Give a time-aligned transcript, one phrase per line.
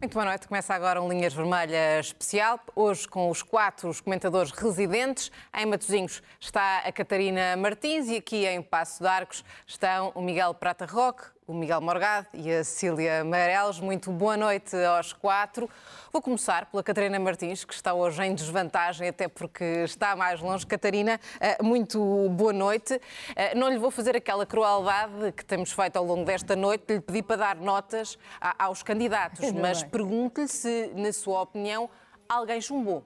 [0.00, 0.48] Muito boa noite.
[0.48, 2.58] Começa agora um Linhas Vermelhas especial.
[2.74, 5.30] Hoje com os quatro comentadores residentes.
[5.54, 10.54] Em Matosinhos está a Catarina Martins e aqui em Passo de Arcos estão o Miguel
[10.54, 13.80] Prata Roque, o Miguel Morgado e a Cília Meireles.
[13.80, 15.68] Muito boa noite aos quatro.
[16.12, 20.64] Vou começar pela Catarina Martins, que está hoje em desvantagem, até porque está mais longe.
[20.64, 23.00] Catarina, eh, muito boa noite.
[23.34, 27.00] Eh, não lhe vou fazer aquela crueldade que temos feito ao longo desta noite, lhe
[27.00, 28.16] pedi para dar notas
[28.56, 31.90] aos candidatos, mas pergunto-lhe se, na sua opinião,
[32.28, 33.04] alguém chumbou.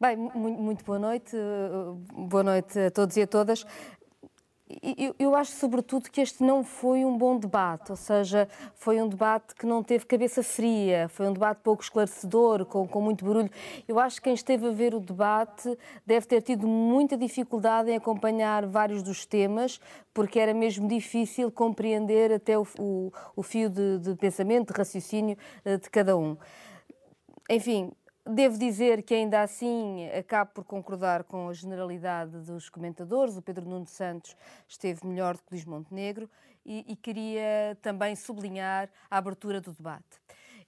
[0.00, 1.36] Bem, muito boa noite.
[2.14, 3.66] Boa noite a todos e a todas.
[5.18, 9.54] Eu, acho, sobretudo, que este não foi um bom debate, ou seja, foi um debate
[9.54, 13.50] que não teve cabeça fria, foi um debate pouco esclarecedor, com, com muito barulho.
[13.88, 17.96] Eu acho que quem esteve a ver o debate deve ter tido muita dificuldade em
[17.96, 19.80] acompanhar vários dos temas,
[20.14, 25.36] porque era mesmo difícil compreender até o, o, o fio de, de pensamento, de raciocínio
[25.64, 26.36] eh, de cada um.
[27.48, 27.90] Enfim,
[28.32, 33.36] Devo dizer que ainda assim acabo por concordar com a generalidade dos comentadores.
[33.36, 34.36] O Pedro Nuno Santos
[34.68, 36.30] esteve melhor do que Luís Montenegro
[36.64, 40.20] e, e queria também sublinhar a abertura do debate.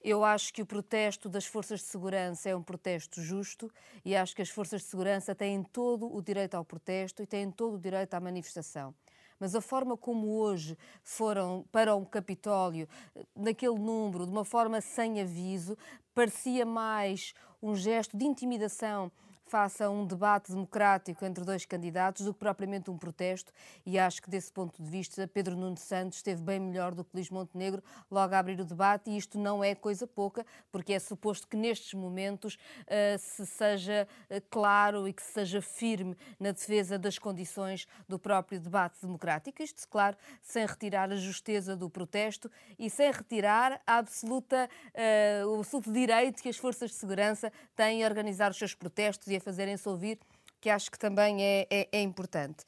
[0.03, 3.71] Eu acho que o protesto das forças de segurança é um protesto justo
[4.03, 7.49] e acho que as forças de segurança têm todo o direito ao protesto e têm
[7.49, 8.93] todo o direito à manifestação
[9.39, 12.87] mas a forma como hoje foram para o Capitólio,
[13.35, 15.77] naquele número, de uma forma sem aviso,
[16.13, 19.11] parecia mais um gesto de intimidação
[19.45, 23.51] face a um debate democrático entre dois candidatos do que propriamente um protesto
[23.85, 27.11] e acho que desse ponto de vista Pedro Nuno Santos esteve bem melhor do que
[27.13, 30.99] Luís Montenegro logo a abrir o debate e isto não é coisa pouca porque é
[30.99, 36.51] suposto que nestes momentos uh, se seja uh, claro e que se seja firme na
[36.51, 39.61] defesa das condições do próprio debate democrático.
[39.61, 45.59] Isto, claro, sem retirar a justeza do protesto e sem retirar a absoluta, uh, o
[45.59, 49.41] absoluto direito que as forças de segurança têm a organizar os seus protestos e a
[49.41, 50.19] fazerem-se ouvir,
[50.61, 52.63] que acho que também é, é, é importante.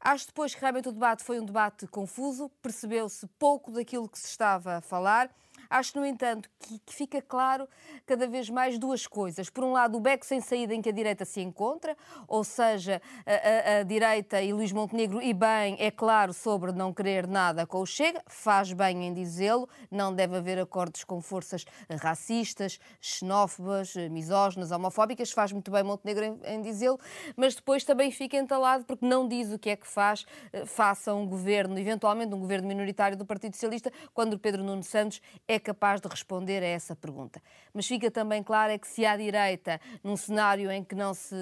[0.00, 4.26] Acho depois que realmente o debate foi um debate confuso, percebeu-se pouco daquilo que se
[4.26, 5.34] estava a falar.
[5.68, 7.68] Acho, no entanto, que, que, fica claro
[8.06, 9.50] cada vez mais duas coisas.
[9.50, 11.96] Por um lado, o beco sem saída em que a direita se encontra,
[12.28, 16.92] ou seja, a, a, a direita e Luís Montenegro, e bem, é claro, sobre não
[16.92, 21.64] querer nada com o Chega, faz bem em dizê-lo, não deve haver acordos com forças
[22.00, 26.98] racistas, xenófobas, misóginas, homofóbicas, faz muito bem Montenegro em, em dizê-lo,
[27.36, 31.14] mas depois também fica entalado porque não diz o que é que faz, eh, faça
[31.14, 35.58] um governo, eventualmente um governo minoritário do Partido Socialista, quando Pedro Nuno Santos é é
[35.58, 37.42] capaz de responder a essa pergunta.
[37.72, 41.36] Mas fica também claro é que se à direita, num cenário em que não se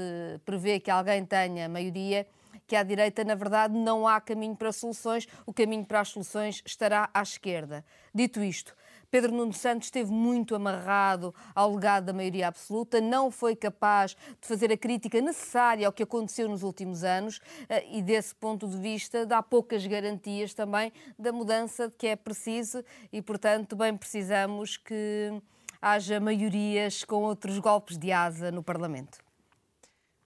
[0.44, 2.26] prevê que alguém tenha maioria,
[2.66, 6.62] que à direita, na verdade, não há caminho para soluções, o caminho para as soluções
[6.64, 7.84] estará à esquerda.
[8.14, 8.76] Dito isto,
[9.12, 14.48] Pedro Nuno Santos esteve muito amarrado ao legado da maioria absoluta, não foi capaz de
[14.48, 18.78] fazer a crítica necessária ao que aconteceu nos últimos anos eh, e, desse ponto de
[18.78, 25.42] vista, dá poucas garantias também da mudança que é preciso e, portanto, bem precisamos que
[25.82, 29.18] haja maiorias com outros golpes de asa no Parlamento.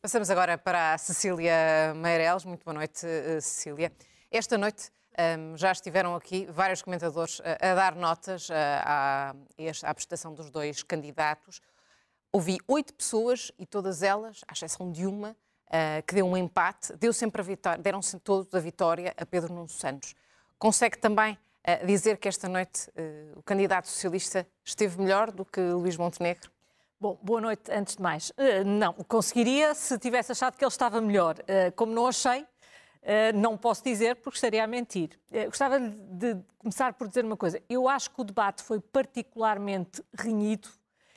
[0.00, 2.44] Passamos agora para a Cecília Meireles.
[2.44, 3.90] Muito boa noite, eh, Cecília.
[4.30, 9.34] Esta noite um, já estiveram aqui vários comentadores a, a dar notas à,
[9.82, 11.60] à prestação dos dois candidatos.
[12.32, 16.94] Ouvi oito pessoas e todas elas, à exceção de uma, uh, que deu um empate,
[16.96, 20.14] deu sempre a vitória, deram-se todos a vitória a Pedro Nuno Santos.
[20.58, 25.60] Consegue também uh, dizer que esta noite uh, o candidato socialista esteve melhor do que
[25.60, 26.50] Luís Montenegro?
[26.98, 28.32] Bom, boa noite, antes de mais.
[28.64, 31.36] não, conseguiria se tivesse achado que ele estava melhor.
[31.76, 32.46] como não achei,
[33.34, 35.10] não posso dizer porque estaria a mentir.
[35.30, 37.62] Uh, gostava de começar por dizer uma coisa.
[37.68, 40.68] Eu acho que o debate foi particularmente renhido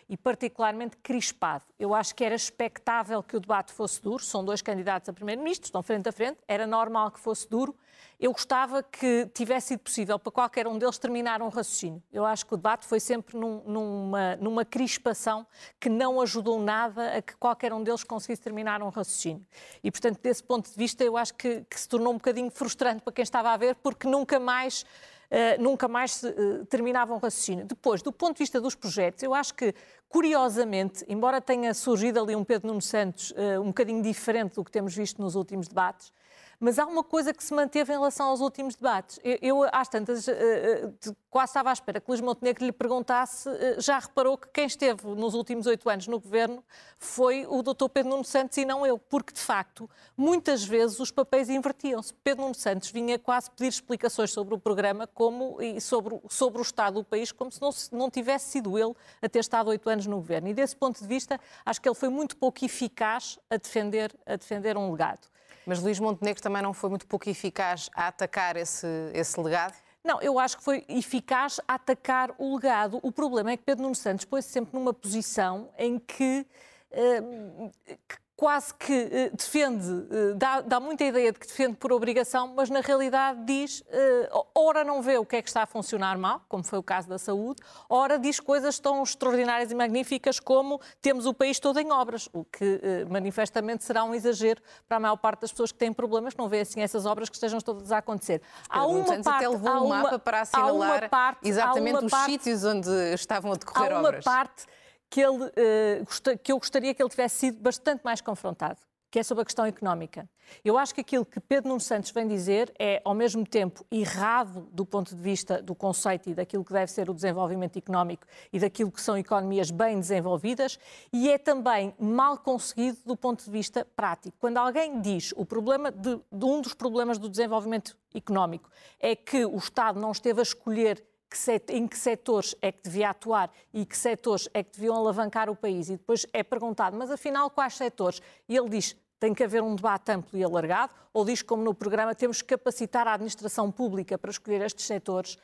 [0.10, 1.64] e particularmente crispado.
[1.78, 4.24] Eu acho que era expectável que o debate fosse duro.
[4.24, 6.40] São dois candidatos a primeiro-ministro, estão frente a frente.
[6.48, 7.76] Era normal que fosse duro.
[8.20, 12.02] Eu gostava que tivesse sido possível para qualquer um deles terminar um raciocínio.
[12.12, 15.46] Eu acho que o debate foi sempre num, numa, numa crispação
[15.80, 19.46] que não ajudou nada a que qualquer um deles conseguisse terminar um raciocínio.
[19.84, 23.04] E, portanto, desse ponto de vista, eu acho que, que se tornou um bocadinho frustrante
[23.04, 24.86] para quem estava a ver, porque nunca mais.
[25.32, 27.64] Uh, nunca mais uh, terminava um raciocínio.
[27.64, 29.76] Depois, do ponto de vista dos projetos, eu acho que,
[30.08, 34.72] curiosamente, embora tenha surgido ali um Pedro Nuno Santos uh, um bocadinho diferente do que
[34.72, 36.12] temos visto nos últimos debates,
[36.60, 39.18] Mas há uma coisa que se manteve em relação aos últimos debates.
[39.24, 43.98] Eu, às tantas, uh, quase estava à espera que Luís Montenegro lhe perguntasse, uh, já
[43.98, 46.62] reparou que quem esteve nos últimos oito anos no governo
[46.98, 47.88] foi o Dr.
[47.88, 52.14] Pedro Nuno Santos e não eu, porque de facto, muitas vezes os papéis invertiam-se.
[52.16, 56.64] Pedro Nuno Santos vinha quase pedir explicações sobre o programa como, e sobre, sobre o
[56.64, 60.06] estado do país, como se não, não tivesse sido ele a ter estado oito anos
[60.08, 60.50] no governo.
[60.50, 64.36] E desse ponto de vista, acho que ele foi muito pouco eficaz a defender, a
[64.36, 65.26] defender um legado.
[65.66, 69.76] Mas Luís Montenegro também não foi muito pouco eficaz a atacar esse, esse legado?
[70.04, 73.00] Não, eu acho que foi eficaz a atacar o legado.
[73.04, 76.46] O problema é que Pedro Nuno Santos pôs-se sempre numa posição em que,
[76.92, 81.92] uh, que quase que uh, defende, uh, dá, dá, muita ideia de que defende por
[81.92, 85.66] obrigação, mas na realidade diz, uh, ora não vê o que é que está a
[85.66, 90.40] funcionar mal, como foi o caso da saúde, ora diz coisas tão extraordinárias e magníficas
[90.40, 95.00] como temos o país todo em obras, o que manifestamente será um exagero para a
[95.02, 97.60] maior parte das pessoas que têm problemas, que não vê assim essas obras que estejam
[97.60, 98.42] todas a acontecer.
[98.70, 103.52] Há uma parte, até levou um mapa para assinalar parte, exatamente os sítios onde estavam
[103.52, 104.26] a decorrer há obras.
[104.26, 104.66] Há uma parte
[105.10, 108.80] que, ele, uh, que eu gostaria que ele tivesse sido bastante mais confrontado,
[109.12, 110.30] que é sobre a questão económica.
[110.64, 114.68] Eu acho que aquilo que Pedro Nuno Santos vem dizer é, ao mesmo tempo, errado
[114.72, 118.60] do ponto de vista do conceito e daquilo que deve ser o desenvolvimento económico e
[118.60, 120.80] daquilo que são economias bem desenvolvidas,
[121.12, 124.38] e é também mal conseguido do ponto de vista prático.
[124.40, 128.70] Quando alguém diz o problema de, de um dos problemas do desenvolvimento económico
[129.00, 133.12] é que o Estado não esteve a escolher que em que setores é que devia
[133.12, 135.90] atuar e que setores é que deviam alavancar o país.
[135.90, 138.22] E depois é perguntado, mas afinal quais setores?
[138.48, 141.74] E ele diz, tem que haver um debate amplo e alargado, ou diz, como no
[141.74, 145.36] programa, temos que capacitar a administração pública para escolher estes setores.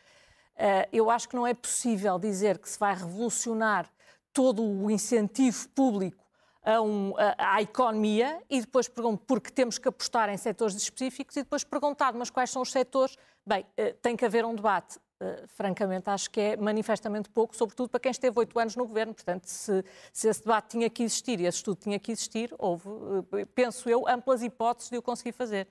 [0.56, 3.90] Uh, eu acho que não é possível dizer que se vai revolucionar
[4.32, 6.24] todo o incentivo público
[6.64, 11.36] a um, a, à economia e depois pergunto porque temos que apostar em setores específicos
[11.36, 13.18] e depois perguntado, mas quais são os setores?
[13.46, 17.90] Bem, uh, tem que haver um debate Uh, francamente, acho que é manifestamente pouco, sobretudo
[17.90, 19.14] para quem esteve oito anos no governo.
[19.14, 22.88] Portanto, se, se, esse debate tinha que existir e esse estudo tinha que existir, houve,
[22.88, 25.68] uh, penso eu, amplas hipóteses de o conseguir fazer.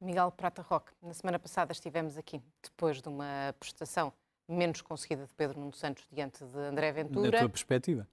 [0.00, 4.12] Miguel Prata Roque, na semana passada estivemos aqui, depois de uma prestação
[4.48, 7.30] menos conseguida de Pedro Nuno Santos diante de André Ventura.
[7.30, 8.08] Na tua perspectiva?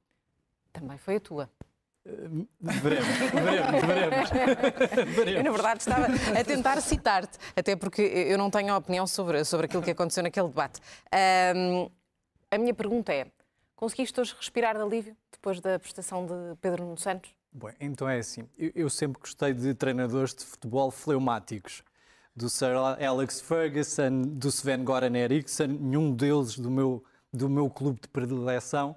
[0.73, 1.49] Também foi a tua.
[2.05, 4.29] Veremos, veremos,
[5.15, 5.37] veremos.
[5.37, 6.05] Eu, na verdade, estava
[6.39, 10.47] a tentar citar-te, até porque eu não tenho opinião sobre, sobre aquilo que aconteceu naquele
[10.47, 10.79] debate.
[11.55, 11.89] Um,
[12.51, 13.25] a minha pergunta é:
[13.75, 17.31] conseguiste hoje respirar de alívio depois da prestação de Pedro Nuno Santos?
[17.51, 18.47] Bom, então é assim.
[18.55, 21.83] Eu, eu sempre gostei de treinadores de futebol fleumáticos.
[22.35, 27.01] Do Sir Alex Ferguson, do Sven Goran Eriksson, nenhum deles do meu,
[27.33, 28.95] do meu clube de predileção.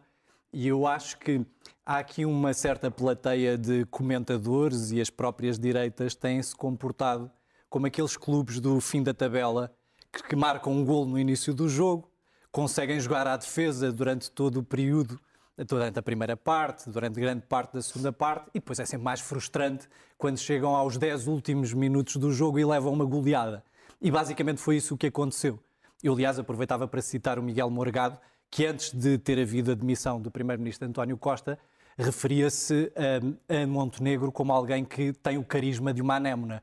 [0.53, 1.45] E eu acho que
[1.85, 7.31] há aqui uma certa plateia de comentadores e as próprias direitas têm-se comportado
[7.69, 9.71] como aqueles clubes do fim da tabela
[10.11, 12.11] que, que marcam um gol no início do jogo,
[12.51, 15.21] conseguem jogar à defesa durante todo o período,
[15.67, 19.21] durante a primeira parte, durante grande parte da segunda parte, e depois é sempre mais
[19.21, 19.87] frustrante
[20.17, 23.63] quando chegam aos 10 últimos minutos do jogo e levam uma goleada.
[24.01, 25.59] E basicamente foi isso que aconteceu.
[26.03, 28.19] Eu, aliás, aproveitava para citar o Miguel Morgado,
[28.51, 31.59] que antes de ter havido a demissão do primeiro-ministro António Costa,
[31.97, 32.93] referia-se
[33.49, 36.63] a, a Montenegro como alguém que tem o carisma de uma anémona.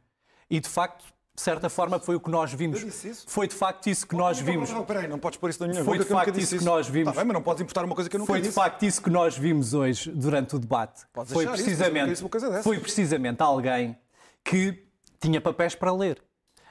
[0.49, 1.05] E, de facto,
[1.35, 2.79] de certa forma foi o que nós vimos.
[3.27, 4.69] Foi de facto isso que nós vimos.
[4.69, 7.13] Não, não, não podes pôr isso na minha Foi de facto isso que nós vimos.
[7.13, 9.01] Tá bem, mas não podes importar uma coisa que eu nunca Foi de facto isso
[9.01, 11.05] que nós vimos hoje durante o debate.
[11.11, 13.97] Podes foi precisamente, isso, coisa foi precisamente alguém
[14.43, 14.85] que
[15.19, 16.23] tinha papéis para ler,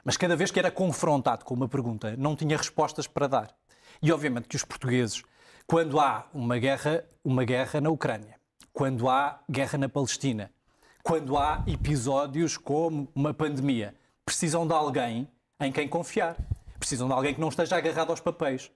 [0.02, 3.54] mas cada vez que era confrontado com uma pergunta, não tinha respostas para dar.
[4.02, 5.22] E obviamente que os portugueses,
[5.66, 8.36] quando há uma guerra, uma guerra na Ucrânia,
[8.72, 10.50] quando há guerra na Palestina,
[11.04, 13.94] quando há episódios como uma pandemia.
[14.24, 15.28] Precisam de alguém
[15.60, 16.34] em quem confiar.
[16.78, 18.70] Precisam de alguém que não esteja agarrado aos papéis.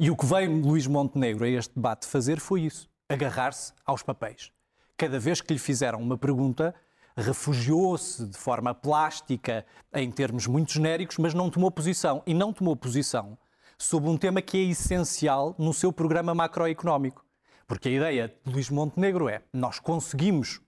[0.00, 4.50] E o que veio Luís Montenegro a este debate fazer foi isso: agarrar-se aos papéis.
[4.96, 6.74] Cada vez que lhe fizeram uma pergunta,
[7.14, 12.22] refugiou-se de forma plástica, em termos muito genéricos, mas não tomou posição.
[12.26, 13.36] E não tomou posição
[13.78, 17.24] sobre um tema que é essencial no seu programa macroeconómico.
[17.66, 20.60] Porque a ideia de Luís Montenegro é nós conseguimos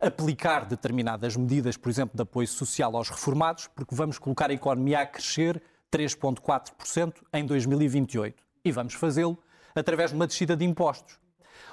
[0.00, 5.00] aplicar determinadas medidas, por exemplo, de apoio social aos reformados, porque vamos colocar a economia
[5.00, 8.42] a crescer 3,4% em 2028.
[8.64, 9.38] E vamos fazê-lo
[9.74, 11.18] através de uma descida de impostos.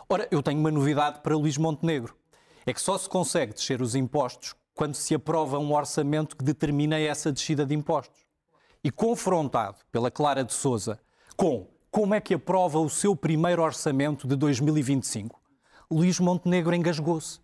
[0.09, 2.15] Ora, eu tenho uma novidade para Luís Montenegro.
[2.65, 6.99] É que só se consegue descer os impostos quando se aprova um orçamento que determina
[6.99, 8.26] essa descida de impostos.
[8.83, 10.99] E confrontado pela Clara de Souza
[11.35, 15.39] com como é que aprova o seu primeiro orçamento de 2025?
[15.89, 17.39] Luís Montenegro engasgou-se.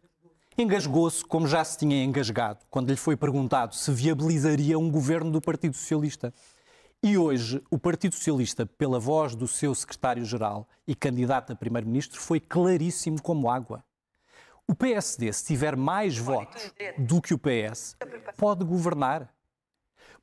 [0.58, 5.42] Engasgou-se como já se tinha engasgado quando lhe foi perguntado se viabilizaria um governo do
[5.42, 6.34] Partido Socialista.
[7.02, 12.40] E hoje, o Partido Socialista, pela voz do seu secretário-geral e candidato a primeiro-ministro, foi
[12.40, 13.84] claríssimo como água.
[14.68, 17.98] O PSD, se tiver mais votos do que o PS,
[18.38, 19.34] pode governar.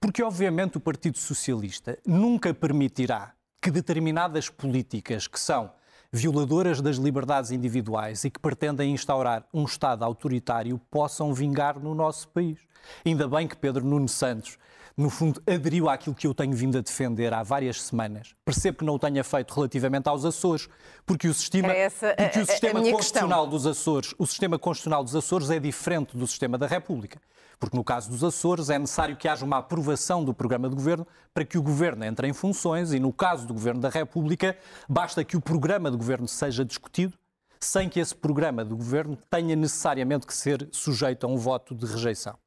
[0.01, 5.71] Porque, obviamente, o Partido Socialista nunca permitirá que determinadas políticas que são
[6.11, 12.29] violadoras das liberdades individuais e que pretendem instaurar um Estado autoritário possam vingar no nosso
[12.29, 12.59] país.
[13.05, 14.59] Ainda bem que Pedro Nuno Santos
[14.97, 18.35] no fundo, aderiu àquilo que eu tenho vindo a defender há várias semanas.
[18.45, 20.69] Percebo que não o tenha feito relativamente aos Açores,
[21.07, 23.49] porque o sistema, essa, porque a, o sistema constitucional questão.
[23.49, 27.21] dos Açores, o sistema constitucional dos Açores é diferente do sistema da República.
[27.59, 31.07] Porque no caso dos Açores é necessário que haja uma aprovação do programa de governo
[31.35, 34.57] para que o governo entre em funções e no caso do governo da República
[34.89, 37.13] basta que o programa de governo seja discutido
[37.61, 41.85] sem que esse programa de governo tenha necessariamente que ser sujeito a um voto de
[41.85, 42.39] rejeição.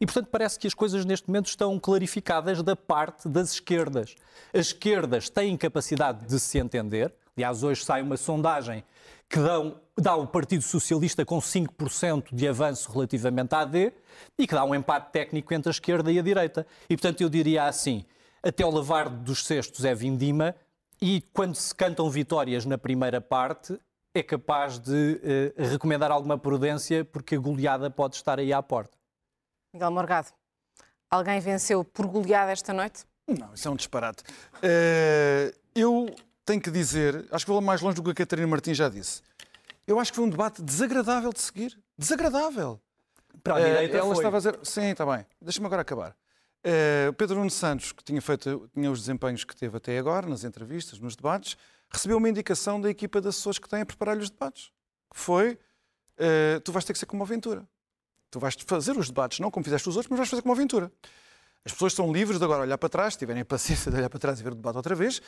[0.00, 4.14] E, portanto, parece que as coisas neste momento estão clarificadas da parte das esquerdas.
[4.54, 7.12] As esquerdas têm capacidade de se entender.
[7.36, 8.84] Aliás, hoje sai uma sondagem
[9.28, 13.92] que dão, dá o Partido Socialista com 5% de avanço relativamente à AD
[14.38, 16.66] e que dá um empate técnico entre a esquerda e a direita.
[16.88, 18.04] E, portanto, eu diria assim:
[18.42, 20.54] até o lavar dos cestos é vindima
[21.00, 23.78] e quando se cantam vitórias na primeira parte,
[24.14, 28.97] é capaz de eh, recomendar alguma prudência porque a goleada pode estar aí à porta.
[29.72, 30.28] Miguel Morgado,
[31.10, 33.04] alguém venceu por goleada esta noite?
[33.26, 34.22] Não, isso é um disparate.
[34.56, 38.76] Uh, eu tenho que dizer, acho que vou mais longe do que a Catarina Martins
[38.76, 39.22] já disse.
[39.86, 41.78] Eu acho que foi um debate desagradável de seguir.
[41.96, 42.80] Desagradável.
[43.42, 44.16] Para a direita uh, ela foi.
[44.16, 44.58] estava a dizer.
[44.62, 45.26] Sim, está bem.
[45.40, 46.16] Deixa-me agora acabar.
[46.64, 50.44] Uh, Pedro Nuno Santos, que tinha feito tinha os desempenhos que teve até agora, nas
[50.44, 51.56] entrevistas, nos debates,
[51.90, 54.70] recebeu uma indicação da equipa de assessores que têm a preparar-lhe os debates.
[55.12, 57.66] Que foi: uh, tu vais ter que ser como uma aventura.
[58.30, 60.92] Tu vais fazer os debates, não como fizeste os outros, mas vais fazer como aventura.
[61.64, 64.08] As pessoas são livres de agora olhar para trás, se tiverem a paciência de olhar
[64.08, 65.20] para trás e ver o debate outra vez,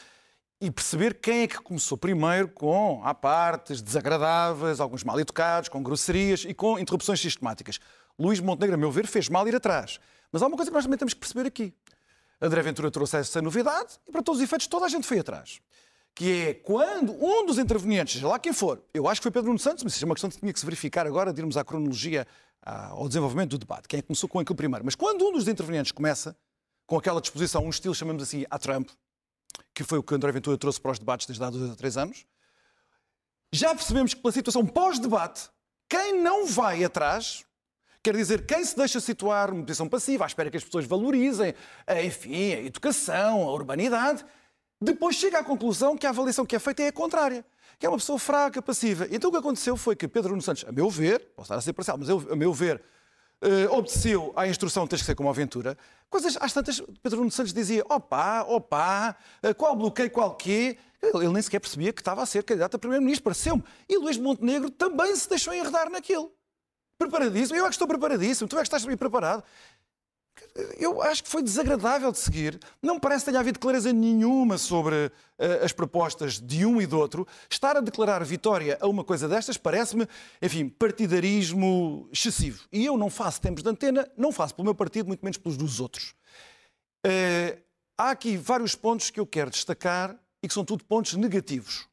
[0.60, 6.44] e perceber quem é que começou primeiro com apartes desagradáveis, alguns mal educados, com grosserias
[6.44, 7.78] e com interrupções sistemáticas.
[8.18, 9.98] Luís Montenegro, a meu ver, fez mal ir atrás.
[10.30, 11.74] Mas há uma coisa que nós também temos que perceber aqui.
[12.40, 15.60] André Ventura trouxe essa novidade e, para todos os efeitos, toda a gente foi atrás.
[16.14, 19.48] Que é quando um dos intervenientes, seja lá quem for, eu acho que foi Pedro
[19.48, 21.56] Nuno Santos, mas isso é uma questão que tinha que se verificar agora, de irmos
[21.56, 22.26] à cronologia
[22.62, 24.84] ao desenvolvimento do debate, quem que começou com aquilo primeiro.
[24.84, 26.36] Mas quando um dos intervenientes começa
[26.86, 28.90] com aquela disposição, um estilo, chamamos assim, a Trump,
[29.74, 31.96] que foi o que André Ventura trouxe para os debates desde há dois a três
[31.96, 32.26] anos,
[33.52, 35.48] já percebemos que pela situação pós-debate,
[35.88, 37.44] quem não vai atrás,
[38.02, 41.54] quer dizer, quem se deixa situar numa posição passiva, à espera que as pessoas valorizem,
[42.04, 44.24] enfim, a educação, a urbanidade,
[44.80, 47.44] depois chega à conclusão que a avaliação que é feita é a contrária
[47.80, 49.08] que é uma pessoa fraca, passiva.
[49.10, 51.60] Então o que aconteceu foi que Pedro Nuno Santos, a meu ver, posso estar a
[51.62, 52.80] ser parcial, mas eu, a meu ver,
[53.42, 55.78] uh, obedeceu à instrução de ter que ser como aventura.
[56.10, 60.76] Coisas, às tantas, Pedro Nuno Santos dizia, opá, opá, uh, qual bloqueio, qual quê?
[61.02, 63.64] Ele, ele nem sequer percebia que estava a ser candidato a primeiro-ministro, pareceu-me.
[63.88, 66.30] E Luís Montenegro também se deixou enredar naquilo.
[66.98, 69.42] Preparadíssimo, eu é que estou preparadíssimo, tu é que estás bem preparado
[70.78, 72.58] eu acho que foi desagradável de seguir.
[72.82, 76.98] Não parece que tenha havido clareza nenhuma sobre uh, as propostas de um e do
[76.98, 77.26] outro.
[77.48, 80.06] Estar a declarar vitória a uma coisa destas parece-me,
[80.42, 82.64] enfim, partidarismo excessivo.
[82.72, 85.56] E eu não faço tempos de antena, não faço pelo meu partido, muito menos pelos
[85.56, 86.14] dos outros.
[87.06, 87.60] Uh,
[87.96, 91.89] há aqui vários pontos que eu quero destacar e que são tudo pontos negativos.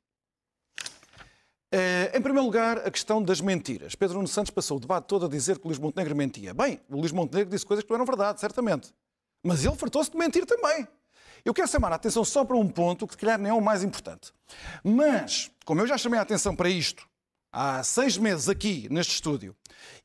[1.74, 3.94] Uh, em primeiro lugar, a questão das mentiras.
[3.94, 6.54] Pedro Nuno Santos passou o debate todo a dizer que o Luís Montenegro mentia.
[6.54, 8.94] Bem, o Luís Montenegro disse coisas que não eram verdade, certamente.
[9.44, 10.88] Mas ele fartou-se de mentir também.
[11.44, 13.62] Eu quero chamar a atenção só para um ponto que, se calhar, nem é o
[13.62, 14.34] mais importante.
[14.84, 17.08] Mas, como eu já chamei a atenção para isto
[17.52, 19.56] há seis meses aqui, neste estúdio,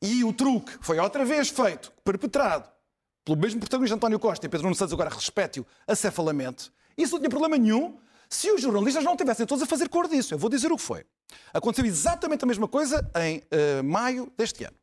[0.01, 2.69] e o truque foi outra vez feito, perpetrado,
[3.23, 7.29] pelo mesmo protagonista António Costa e Pedro Nuno Santos agora respete-o acefalamente, isso não tinha
[7.29, 7.97] problema nenhum
[8.29, 10.33] se os jornalistas não tivessem todos a fazer cor disso.
[10.33, 11.05] Eu vou dizer o que foi.
[11.53, 14.75] Aconteceu exatamente a mesma coisa em uh, maio deste ano.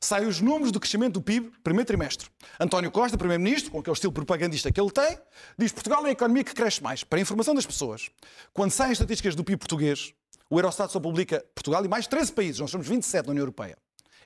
[0.00, 2.28] Saem os números do crescimento do PIB, primeiro trimestre.
[2.58, 5.18] António Costa, primeiro-ministro, com aquele estilo propagandista que ele tem,
[5.56, 7.04] diz Portugal é a economia que cresce mais.
[7.04, 8.10] Para a informação das pessoas,
[8.52, 10.12] quando saem estatísticas do PIB português,
[10.50, 12.60] o Eurostat só publica Portugal e mais 13 países.
[12.60, 13.76] Nós somos 27 na União Europeia.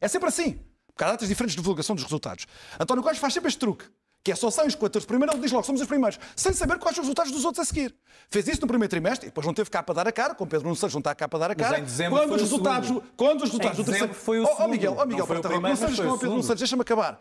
[0.00, 0.58] É sempre assim.
[0.86, 2.46] Porque há datas diferentes de divulgação dos resultados.
[2.78, 3.86] António Costa faz sempre este truque
[4.24, 6.78] que é só saem os 14 primeiros, ele diz logo, somos os primeiros, sem saber
[6.78, 7.94] quais são os resultados dos outros a seguir.
[8.30, 10.46] Fez isso no primeiro trimestre e depois não teve cá para dar a cara, com
[10.46, 11.70] Pedro Nuno Santos não está cá para dar a cara.
[11.72, 14.14] Mas em dezembro quando foi os resultados, quando os resultados Em do terceiro.
[14.14, 14.70] foi o Oh, oh segundo.
[14.70, 16.42] Miguel, oh Miguel, Não Prata, primeiro, não sejas como Pedro Nuno.
[16.42, 17.20] Santos, deixa-me acabar.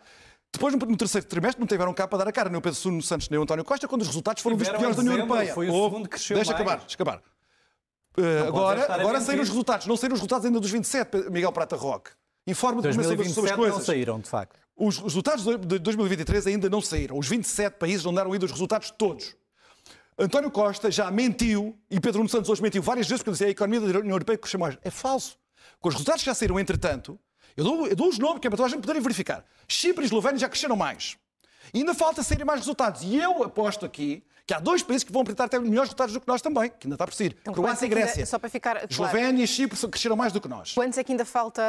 [0.52, 3.02] Depois, no terceiro trimestre, não tiveram cá para dar a cara nem o Pedro Nuno
[3.02, 5.54] Santos nem o António Costa, quando os resultados foram dos Tiveram piores da União Europeia.
[5.54, 6.60] foi o Oh, segundo que cresceu Deixa mais.
[6.62, 7.22] acabar, deixa acabar.
[8.16, 11.74] Uh, agora agora saíram os resultados, não saíram os resultados ainda dos 27, Miguel Prata
[11.76, 12.10] Roque.
[12.46, 13.78] Informa-te sobre, as 2027 coisas.
[13.78, 14.60] não saíram, de facto.
[14.76, 17.18] Os resultados de 2023 ainda não saíram.
[17.18, 19.36] Os 27 países não deram ainda os resultados todos.
[20.18, 23.50] António Costa já mentiu, e Pedro Nuno Santos hoje mentiu várias vezes, porque dizia a
[23.50, 24.76] economia da União Europeia cresceu mais.
[24.82, 25.38] É falso.
[25.80, 27.18] Com os resultados que já saíram, entretanto,
[27.56, 29.44] eu dou, eu dou os nomes que é para toda a gente poderem verificar.
[29.68, 31.16] Chipre e Eslovénia já cresceram mais.
[31.72, 33.02] E ainda falta saírem mais resultados.
[33.02, 36.20] E eu aposto aqui que há dois países que vão apresentar até melhores resultados do
[36.20, 37.36] que nós também, que ainda está por sair.
[37.40, 38.26] Então, Croácia e é ainda- Grécia.
[38.26, 38.88] só para ficar claro.
[38.90, 40.72] Eslovénia e Chipre cresceram mais do que nós.
[40.72, 41.62] Quantos é que ainda falta.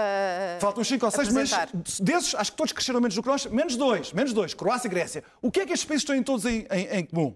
[0.59, 1.51] Faltam uns 5 ou 6, mas
[1.99, 3.45] desses acho que todos cresceram menos do que nós.
[3.45, 4.53] Menos dois, menos dois.
[4.53, 5.23] Croácia e Grécia.
[5.41, 7.35] O que é que estes países têm todos em, em- em comum?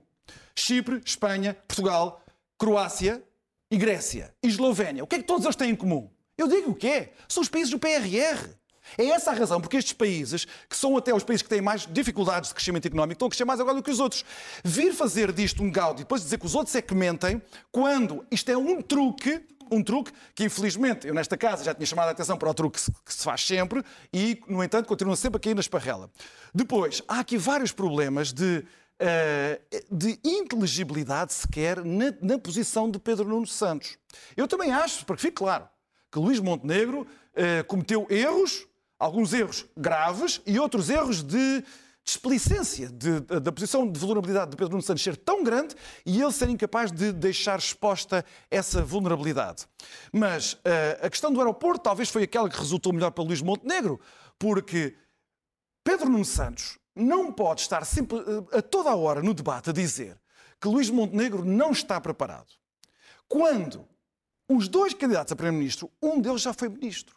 [0.56, 2.22] Chipre, Espanha, Portugal,
[2.58, 3.22] Croácia
[3.70, 4.34] e Grécia.
[4.44, 5.04] E Eslovénia.
[5.04, 6.10] O que é que todos eles têm em comum?
[6.38, 7.10] Eu digo o quê?
[7.28, 8.50] São os países do PRR.
[8.98, 11.88] É essa a razão porque estes países, que são até os países que têm mais
[11.90, 14.24] dificuldades de crescimento económico, estão a crescer mais agora do que os outros.
[14.64, 17.42] Vir fazer disto um gáudio e depois dizer que os outros é que mentem,
[17.72, 19.42] quando isto é um truque,
[19.72, 22.80] um truque que infelizmente eu nesta casa já tinha chamado a atenção para o truque
[23.06, 26.10] que se- faz sempre e, no entanto, continua sempre a cair na esparrela.
[26.54, 28.64] Depois, há aqui vários problemas de,
[29.00, 29.60] eh,
[29.92, 33.98] de inteligibilidade sequer na, na posição de Pedro Nuno Santos.
[34.36, 35.68] Eu também acho, para que fique claro,
[36.12, 38.66] que Luís Montenegro eh, cometeu erros,
[39.00, 41.64] alguns erros graves e outros erros de
[42.04, 45.76] desplicência de- da da posição de vulnerabilidade de Pedro Nuno Santos ser tão grande
[46.06, 49.66] e ele ser incapaz de deixar exposta essa vulnerabilidade.
[50.14, 54.00] Mas eh, a questão do aeroporto talvez foi aquela que resultou melhor para Luís Montenegro,
[54.40, 54.96] porque
[55.84, 59.74] Pedro Nuno Santos não pode estar sempre, eh, a toda a hora no debate a
[59.74, 60.18] dizer
[60.62, 62.48] que Luís Montenegro não está preparado.
[63.28, 63.86] Quando
[64.50, 67.16] os dois candidatos a Primeiro-Ministro, um deles já foi Ministro.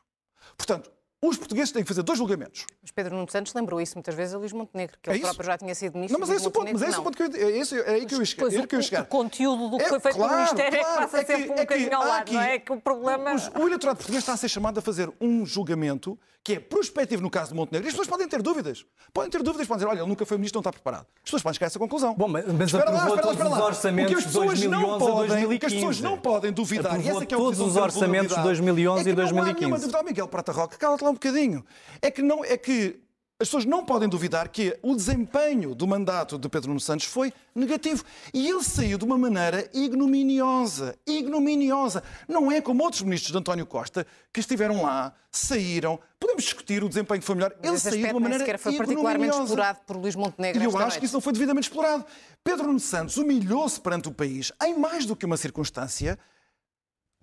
[0.57, 0.91] Portanto,
[1.23, 2.65] os portugueses têm que fazer dois julgamentos.
[2.81, 5.27] Mas Pedro Nuno Santos lembrou isso muitas vezes a Luís Montenegro, que É ele isso?
[5.29, 6.19] próprio já tinha sido ministro.
[6.19, 7.79] Não, mas é esse o ponto, mas é esse o ponto que eu, é esse,
[7.79, 8.45] é aí que eu ia chegar.
[8.45, 9.03] É o, que eu ia chegar.
[9.03, 11.25] o conteúdo do que É, foi feito claro, no Ministério é claro, que passa é
[11.25, 12.59] que- sempre um é bocadinho ao lado, aqui- não é?
[12.59, 13.35] Que o problema...
[13.35, 17.21] Os- o eleitorado português está a ser chamado a fazer um julgamento que é prospectivo
[17.21, 17.87] no caso de Montenegro.
[17.87, 18.87] E as pessoas podem ter dúvidas.
[19.13, 21.05] Podem ter dúvidas, podem dizer, olha, ele nunca foi ministro, não está preparado.
[21.17, 22.15] As pessoas podem chegar a essa conclusão.
[22.15, 23.59] Bom, mas- mas Espera lá, espera lá, espera lá.
[23.59, 25.33] os orçamentos O que as de pessoas não 2011 a podem, o que
[25.67, 25.75] as 2015.
[25.77, 29.01] pessoas não podem duvidar, e essa que é a todos os orçamentos de vulnerabilidade, 2011
[29.01, 29.83] é que e Não há nenhuma 2015.
[29.87, 31.65] dúvida, Miguel Prata Roca, cala-te lá um bocadinho.
[32.01, 33.01] É que, não, é que
[33.41, 37.33] as pessoas não podem duvidar que o desempenho do mandato de Pedro Nuno Santos foi
[37.55, 38.05] negativo.
[38.35, 40.95] E ele saiu de uma maneira ignominiosa.
[41.07, 42.03] Ignominiosa.
[42.29, 45.99] Não é como outros ministros de António Costa que estiveram lá, saíram.
[46.19, 47.55] Podemos discutir o desempenho que foi melhor.
[47.63, 50.71] Ele Esse saiu de uma maneira sequer foi particularmente explorado por Luís Montenegro E eu
[50.71, 51.05] acho que noite.
[51.07, 52.05] isso não foi devidamente explorado.
[52.45, 56.19] Pedro Nuno Santos humilhou-se perante o país em mais do que uma circunstância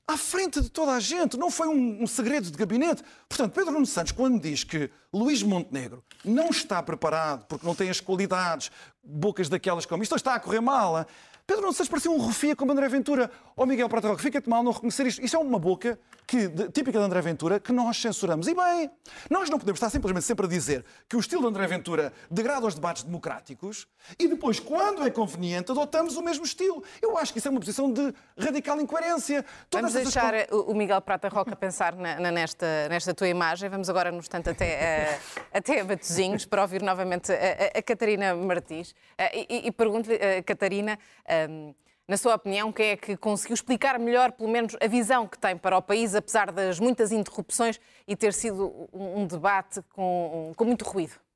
[0.08, 1.38] à frente de toda a gente.
[1.38, 3.04] Não foi um, um segredo de gabinete.
[3.28, 7.90] Portanto, Pedro Nuno Santos, quando diz que Luís Montenegro não está preparado porque não tem
[7.90, 8.72] as qualidades,
[9.04, 11.06] bocas daquelas como isto está a correr mal.
[11.46, 13.30] Pedro Nuno Santos parecia um rufia como André Ventura.
[13.56, 15.24] Ó Miguel Prata fica-te mal não reconhecer isto.
[15.24, 18.48] Isto é uma boca que, de- típica de André Ventura que nós censuramos.
[18.48, 18.92] E bem,
[19.30, 22.68] nós não podemos estar simplesmente sempre a dizer que o estilo de André Ventura degrada
[22.68, 23.88] os debates democráticos
[24.20, 26.84] e depois, quando é conveniente, adotamos o mesmo estilo.
[27.02, 29.46] Eu acho que isso é uma posição de radical incoerência.
[29.70, 33.70] Todas Vamos deixar o o Miguel Prata Roca pensar na- na- nesta, nesta tua imagem.
[33.70, 35.20] Vamos agora, no instante, até, a-
[35.60, 38.94] até a Batozinhos para ouvir novamente a, a- a Catarina Martins.
[39.18, 41.74] Eh, e e pergunto-lhe, eh, Catarina, ehm,
[42.08, 45.58] na sua opinião, quem é que conseguiu explicar melhor, pelo menos, a visão que tem
[45.58, 50.86] para o país, apesar das muitas interrupções e ter sido um, debate com, com muito
[50.86, 51.27] ruído?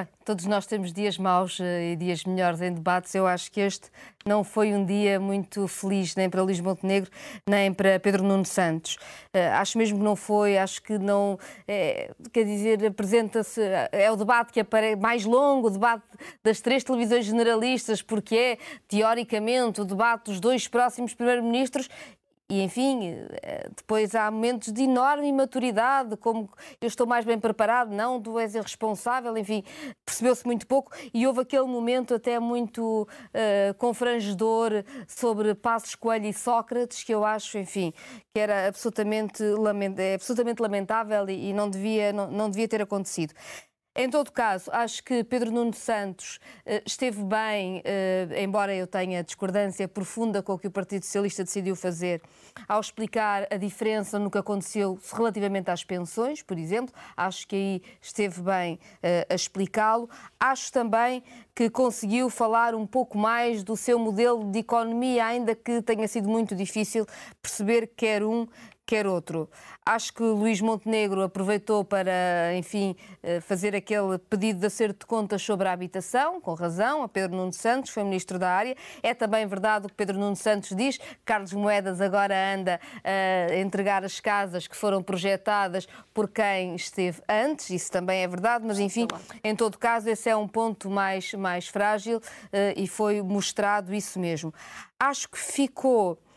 [0.00, 3.14] Bem, todos nós temos dias maus eh, e dias melhores em debates.
[3.14, 3.90] Eu acho que este
[4.24, 7.10] não foi um dia muito feliz nem para Luís Montenegro,
[7.46, 8.96] nem para Pedro Nuno Santos.
[9.34, 11.38] Eh, acho mesmo que não foi, acho que não.
[11.68, 13.60] eh, quer dizer, apresenta-se.
[13.92, 16.02] É o debate que aparece mais longo, o debate
[16.42, 18.58] das três televisões generalistas, porque é,
[18.88, 21.90] teoricamente, o debate dos dois próximos primeiros-ministros
[22.50, 27.92] e, enfim, eh, depois há momentos de enorme imaturidade, como eu estou mais bem preparado,
[27.94, 29.62] não, tu és irresponsável, enfim,
[30.04, 36.32] percebeu-se muito pouco e houve aquele momento até muito eh, confrangedor sobre Passos Coelho e
[36.34, 37.92] Sócrates, que eu acho, enfim,
[38.34, 42.82] que era absolutamente, lament- é absolutamente lamentável e, e não, devia, não, não devia ter
[42.82, 43.32] acontecido.
[43.96, 49.20] Em todo caso, acho que Pedro Nuno Santos eh, esteve bem, eh, embora eu tenha
[49.24, 52.22] discordância profunda com o que o Partido Socialista decidiu fazer,
[52.68, 56.94] ao explicar a diferença no que aconteceu relativamente às pensões, por exemplo.
[57.16, 60.08] Acho que aí esteve bem eh, a explicá-lo.
[60.38, 65.82] Acho também que conseguiu falar um pouco mais do seu modelo de economia, ainda que
[65.82, 67.04] tenha sido muito difícil
[67.42, 68.46] perceber quer um,
[68.90, 69.48] quer outro.
[69.86, 75.42] Acho que Luís Montenegro aproveitou para, enfim, eh, fazer aquele pedido de acerto de contas
[75.42, 78.76] sobre a habitação, com razão, a Pedro Nuno Santos, foi ministro da área.
[79.00, 84.04] É também verdade o que Pedro Nuno Santos diz, Carlos Moedas agora anda a entregar
[84.04, 89.06] as casas que foram projetadas por quem esteve antes, isso também é verdade, mas enfim,
[89.44, 92.20] em todo caso, esse é um ponto mais, mais frágil
[92.52, 94.52] eh, e foi mostrado isso mesmo.
[94.98, 96.29] Acho que ficou eh,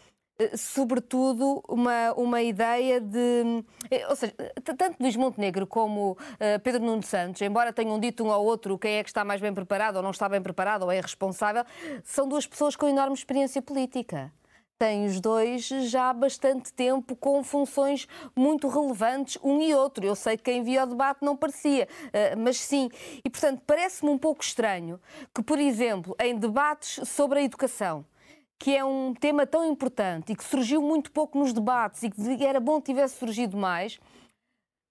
[0.56, 3.64] sobretudo uma, uma ideia de.
[3.90, 8.32] eh, Ou seja, tanto Luís Montenegro como eh, Pedro Nuno Santos, embora tenham dito um
[8.32, 10.92] ao outro quem é que está mais bem preparado ou não está bem preparado ou
[10.92, 11.64] é responsável,
[12.04, 14.32] são duas pessoas com enorme experiência política.
[14.80, 20.04] Têm os dois já há bastante tempo com funções muito relevantes, um e outro.
[20.04, 22.90] Eu sei que quem via o debate não parecia, eh, mas sim.
[23.24, 25.00] E, portanto, parece-me um pouco estranho
[25.34, 28.04] que, por exemplo, em debates sobre a educação,
[28.64, 32.46] que é um tema tão importante e que surgiu muito pouco nos debates e que
[32.46, 34.00] era bom que tivesse surgido mais,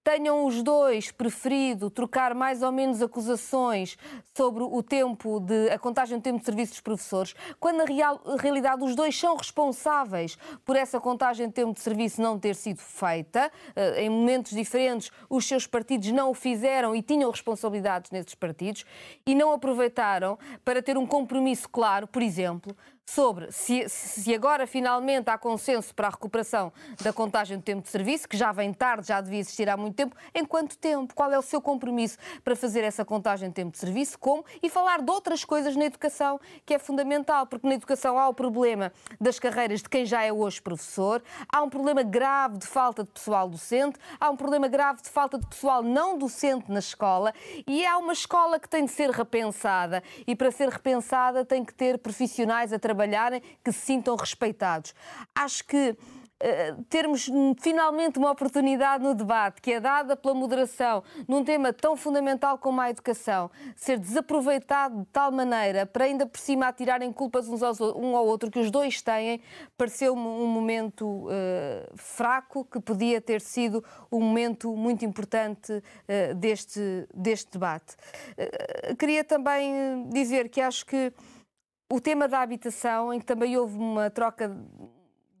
[0.03, 3.97] tenham os dois preferido trocar mais ou menos acusações
[4.37, 8.21] sobre o tempo de a contagem do tempo de serviço dos professores, quando na real,
[8.37, 12.79] realidade os dois são responsáveis por essa contagem de tempo de serviço não ter sido
[12.79, 13.51] feita.
[13.75, 18.85] Eh, Em momentos diferentes, os seus partidos não o fizeram e tinham responsabilidades nesses partidos
[19.25, 25.29] e não aproveitaram para ter um compromisso claro, por exemplo, sobre se, se agora finalmente
[25.29, 29.07] há consenso para a recuperação da contagem do tempo de serviço, que já vem tarde,
[29.07, 31.13] já devia existir há muito tempo, em quanto tempo?
[31.13, 34.17] Qual é o seu compromisso para fazer essa contagem de tempo de serviço?
[34.17, 34.43] Como?
[34.61, 38.33] E falar de outras coisas na educação, que é fundamental, porque na educação há o
[38.33, 43.03] problema das carreiras de quem já é hoje professor, há um problema grave de falta
[43.03, 47.33] de pessoal docente, há um problema grave de falta de pessoal não docente na escola
[47.67, 51.73] e há uma escola que tem de ser repensada e para ser repensada tem que
[51.73, 54.93] ter profissionais a trabalharem que se sintam respeitados.
[55.35, 55.97] Acho que
[56.39, 57.29] eh, termos
[57.59, 62.81] finalmente uma oportunidade no debate que é dada pela moderação num tema tão fundamental como
[62.81, 67.79] a educação, ser desaproveitado de tal maneira para ainda por cima atirarem culpas uns aos,
[67.79, 69.41] um ao outro que os dois têm,
[69.77, 77.07] pareceu-me um momento eh, fraco que podia ter sido um momento muito importante eh, deste,
[77.13, 77.95] deste debate.
[78.37, 81.13] Eh, queria também dizer que acho que
[81.91, 84.49] o tema da habitação, em que também houve uma troca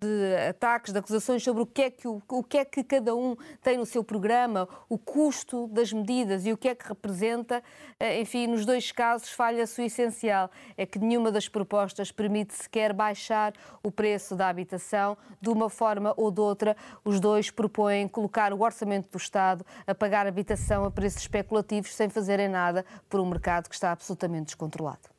[0.03, 3.15] de ataques, de acusações sobre o que, é que o, o que é que cada
[3.15, 7.63] um tem no seu programa, o custo das medidas e o que é que representa,
[7.97, 12.91] eh, enfim, nos dois casos falha-se o essencial, é que nenhuma das propostas permite sequer
[12.91, 16.75] baixar o preço da habitação de uma forma ou de outra.
[17.05, 22.09] Os dois propõem colocar o orçamento do Estado a pagar habitação a preços especulativos sem
[22.09, 25.12] fazerem nada por um mercado que está absolutamente descontrolado.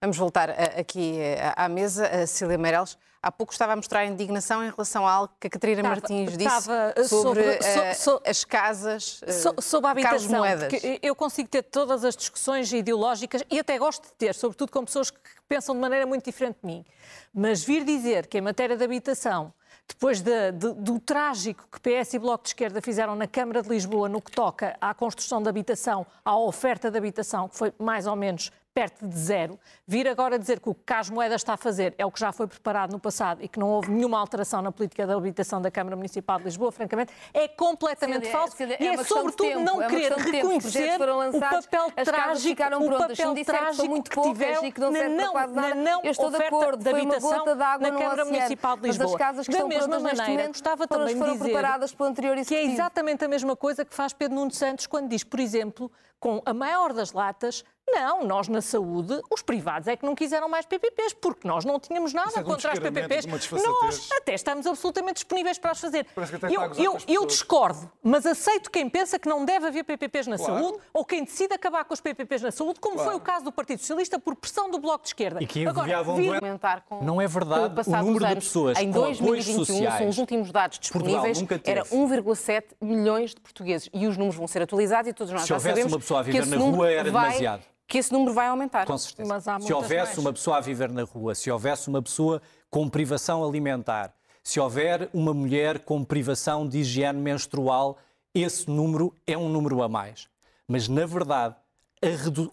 [0.00, 2.06] Vamos voltar a- aqui eh, à mesa.
[2.06, 5.50] A Cília Meireles, há pouco estava a mostrar indignação em relação a algo que a
[5.50, 9.54] Catarina Estava- Martins disse estava, eh, sobre, sobre- so- eh, so- as casas eh, So-
[9.62, 10.70] sobre a habitação, Moedas.
[11.02, 15.10] eu consigo ter todas as discussões ideológicas e até gosto de ter, sobretudo com pessoas
[15.10, 16.84] que pensam de maneira muito diferente de mim.
[17.32, 19.50] Mas vir dizer que em matéria de habitação,
[19.88, 23.68] depois de- de- do trágico que PS e Bloco de Esquerda fizeram na Câmara de
[23.70, 28.06] Lisboa no que toca à construção de habitação, à oferta de habitação, que foi mais
[28.06, 31.56] ou menos perto de zero, vir agora dizer que o que Carlos Moedas está a
[31.56, 34.60] fazer é o que já foi preparado no passado e que não houve nenhuma alteração
[34.60, 38.76] na política da habitação da Câmara Municipal de Lisboa, francamente, é completamente Cília, falso Cília,
[38.78, 42.04] e é é, sobretudo tempo, não é querer reconhecer projetos foram lançados, o papel as
[42.04, 45.54] trágico, o papel que trágico muito que poucas tiveram e que não na não, quase
[45.54, 48.24] na nada, não eu estou de acordo, de habitação na Câmara.
[48.26, 49.10] Municipal de Mas Lisboa.
[49.10, 52.64] as casas que da mesma maneira, gostava também de dizer preparadas pelo anterior que é
[52.64, 56.52] exatamente a mesma coisa que faz Pedro Nuno Santos quando diz, por exemplo, com a
[56.52, 61.14] maior das latas, não, nós na saúde, os privados é que não quiseram mais PPPs,
[61.14, 63.26] porque nós não tínhamos nada é contra as PPPs.
[63.26, 66.06] Nós até estamos absolutamente disponíveis para as fazer.
[66.50, 70.54] Eu, eu, eu discordo, mas aceito quem pensa que não deve haver PPPs na Claro.
[70.64, 73.10] saúde ou quem decide acabar com os PPPs na saúde, como Claro.
[73.10, 75.42] foi o caso do Partido Socialista por pressão do Bloco de Esquerda.
[75.42, 76.34] E que Agora, enviavam vir-.
[76.34, 77.74] Aumentar com- Não é verdade.
[77.84, 80.78] com o O número de pessoas em com apoios 2021 sociais, são os últimos dados
[80.78, 81.96] disponíveis, era teve.
[81.96, 85.54] 1,7 milhões de portugueses e os números vão ser atualizados e todos nós Se já
[85.54, 87.62] houvesse sabemos uma pessoa a viver na rua, era vai- demasiado.
[87.86, 88.86] Que esse número vai aumentar.
[88.86, 89.60] Com certeza.
[89.60, 90.18] Se houvesse mais.
[90.18, 95.08] uma pessoa a viver na rua, se houvesse uma pessoa com privação alimentar, se houver
[95.12, 97.98] uma mulher com privação de higiene menstrual,
[98.34, 100.28] esse número é um número a mais.
[100.68, 101.54] Mas, na verdade,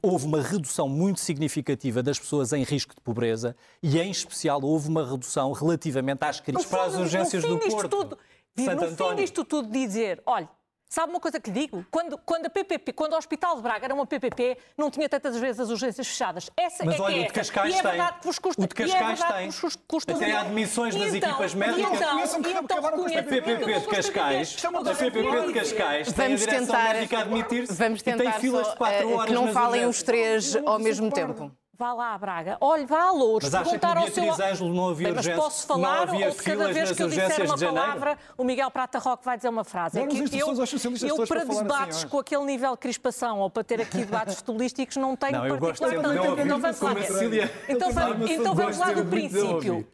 [0.01, 4.87] houve uma redução muito significativa das pessoas em risco de pobreza e, em especial, houve
[4.87, 7.89] uma redução relativamente às crises para as urgências fim do Porto.
[7.89, 8.17] Tudo,
[8.57, 9.15] Santo no fim António.
[9.17, 10.49] disto tudo dizer, olha,
[10.93, 11.83] Sabe uma coisa que lhe digo?
[11.89, 15.35] Quando, quando, a PPP, quando o Hospital de Braga era uma PPP, não tinha tantas
[15.39, 16.51] vezes as urgências fechadas.
[16.55, 17.91] Essa Mas é olha, que é o de Cascais e é tem.
[17.91, 19.49] verdade que vos custa, O de e é Cascais verdade tem.
[19.51, 20.45] que vos custa Até dinheiro.
[20.45, 21.79] admissões E das então- equipas e médicas.
[21.79, 22.61] então- então os A PPP
[23.41, 27.21] de então Cascais, é a PPP de Cascais tem a Vamos direção tentar, médica a
[27.21, 30.55] admitir-se vamos e tem tentar filas de 4 eh, horas que não falem os três
[30.63, 31.51] ao mesmo tempo.
[31.75, 32.55] Vá lá a Braga.
[32.61, 33.49] Olhe, vá a Louros.
[33.49, 34.23] Mas acha que ao seu...
[34.25, 36.91] Beatriz Ângelo não havia Bem, mas urgência- posso não falar havia ou de cada vez
[36.91, 39.99] que eu disser uma palavra, o Miguel Prata Roque vai dizer uma frase.
[39.99, 43.49] Aos socialistas eu todos para para falarem debates assim, com aquele nível de crispação ou
[43.49, 45.83] para ter aqui debates futebolísticos não tenho Não, eu gosto
[47.67, 47.91] Então.
[48.29, 49.53] Então Eu gosto lá do muito de princípio.
[49.73, 49.87] ouvir.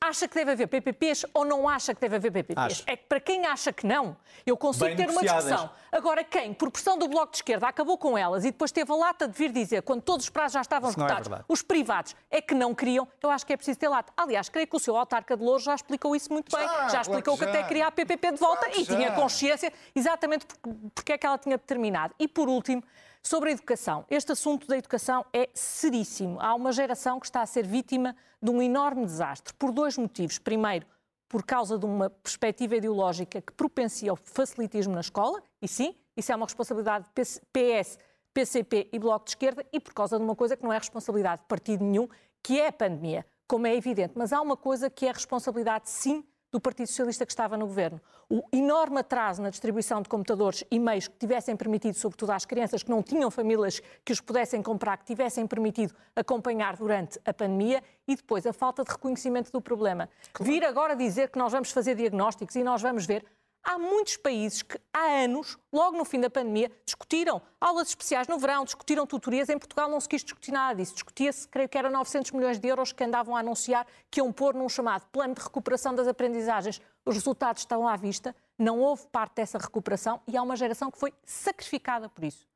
[0.00, 2.56] Acha que deve haver PPPs ou não acha que deve haver PPPs?
[2.66, 2.82] Acho.
[2.86, 5.70] É que para quem acha que não, eu consigo Bem ter uma discussão.
[5.90, 8.94] Agora, quem, por pressão do Bloco de Esquerda, acabou com elas e depois teve a
[8.94, 11.44] lata de vir dizer, quando todos os prazos já estavam Isso é esgotados, verdade.
[11.48, 14.12] os privados é que não queriam, eu acho que é preciso ter lata.
[14.16, 16.64] Aliás, creio que o seu autarca de Louros já explicou isso muito bem.
[16.66, 17.58] Já, Já, explicou que que, já.
[17.58, 20.46] até queria a PPP de volta Claro e tinha consciência exatamente
[20.94, 22.14] porque é que ela tinha determinado.
[22.20, 22.84] E por último,
[23.22, 24.04] sobre a educação.
[24.10, 26.40] Este assunto da educação é seríssimo.
[26.40, 30.38] Há uma geração que está a ser vítima de um enorme desastre por dois motivos.
[30.38, 30.86] Primeiro,
[31.28, 36.32] por causa de uma perspectiva ideológica que propencia o facilitismo na escola, e sim, isso
[36.32, 37.98] é uma responsabilidade de PS,
[38.32, 41.42] PCP e Bloco de Esquerda, e por causa de uma coisa que não é responsabilidade
[41.42, 42.08] de partido nenhum,
[42.42, 44.14] que é a pandemia, como é evidente.
[44.16, 48.00] Mas há uma coisa que é responsabilidade, sim, do Partido Socialista que estava no governo.
[48.28, 52.82] O enorme atraso na distribuição de computadores e meios que tivessem permitido, sobretudo às crianças
[52.82, 57.82] que não tinham famílias que os pudessem comprar, que tivessem permitido acompanhar durante a pandemia
[58.06, 60.08] e depois a falta de reconhecimento do problema.
[60.40, 63.24] Vir agora dizer que nós vamos fazer diagnósticos e nós vamos ver.
[63.62, 68.38] Há muitos países que há anos, logo no fim da pandemia, discutiram aulas especiais no
[68.38, 69.48] verão, discutiram tutorias.
[69.48, 70.94] Em Portugal não se quis discutir nada disso.
[70.94, 74.54] Discutia-se, creio que era 900 milhões de euros que andavam a anunciar que iam pôr
[74.54, 76.80] num chamado plano de recuperação das aprendizagens.
[77.04, 80.98] Os resultados estão à vista, não houve parte dessa recuperação e há uma geração que
[80.98, 82.48] foi sacrificada por isso.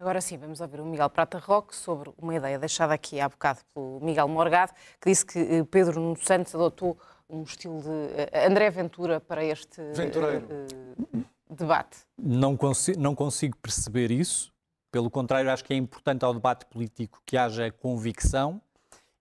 [0.00, 3.60] Agora sim, vamos ouvir o Miguel Prata Roque sobre uma ideia deixada aqui há bocado
[3.74, 6.98] pelo Miguel Morgado, que disse que eh, Pedro Santos adotou
[7.30, 7.88] um estilo de
[8.32, 10.46] eh, André Ventura para este eh, Ventureiro.
[10.50, 11.98] eh, debate.
[12.18, 14.52] Não consigo, não consigo perceber isso.
[14.90, 18.60] Pelo contrário, acho que é importante ao debate político que haja convicção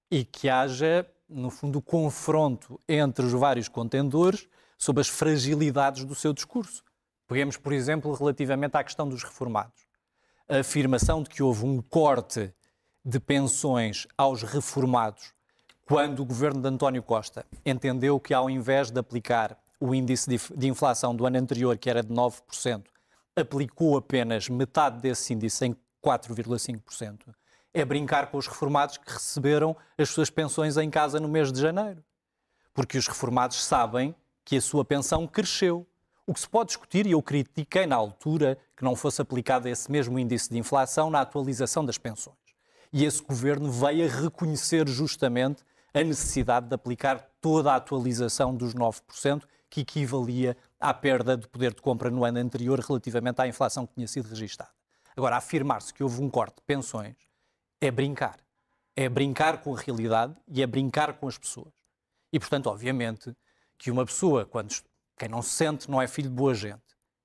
[0.10, 6.34] e que haja, no fundo, confronto entre os vários contendores sobre as fragilidades do seu
[6.34, 6.84] discurso.
[7.28, 9.88] Peguemos, por exemplo, relativamente à questão dos reformados.
[10.48, 12.52] A afirmação de que houve um corte
[13.06, 15.34] de pensões aos reformados
[15.89, 20.67] quando o governo de António Costa entendeu que, ao invés de aplicar o índice de
[20.67, 22.84] inflação do ano anterior, que era de 9%,
[23.36, 25.75] aplicou apenas metade desse índice em
[26.06, 27.34] 4,5%,
[27.73, 31.60] é brincar com os reformados que receberam as suas pensões em casa no mês de
[31.60, 32.04] janeiro.
[32.71, 34.13] Porque os reformados sabem
[34.45, 35.88] que a sua pensão cresceu.
[36.28, 39.91] O que se pode discutir, e eu critiquei na altura que não fosse aplicado esse
[39.91, 42.38] mesmo índice de inflação na atualização das pensões.
[42.93, 48.73] E esse governo veio a reconhecer justamente a necessidade de aplicar toda a atualização dos
[48.73, 53.86] 9%, que equivalia à perda de poder de compra no ano anterior relativamente à inflação
[53.86, 54.71] que tinha sido registada.
[55.15, 57.15] Agora, afirmar-se que houve um corte de pensões
[57.82, 58.39] é brincar.
[58.95, 61.73] É brincar com a realidade e é brincar com as pessoas.
[62.32, 63.36] E, portanto, obviamente,
[63.78, 64.73] que uma pessoa, quando
[65.17, 66.82] quem não se sente, não é filho de boa gente.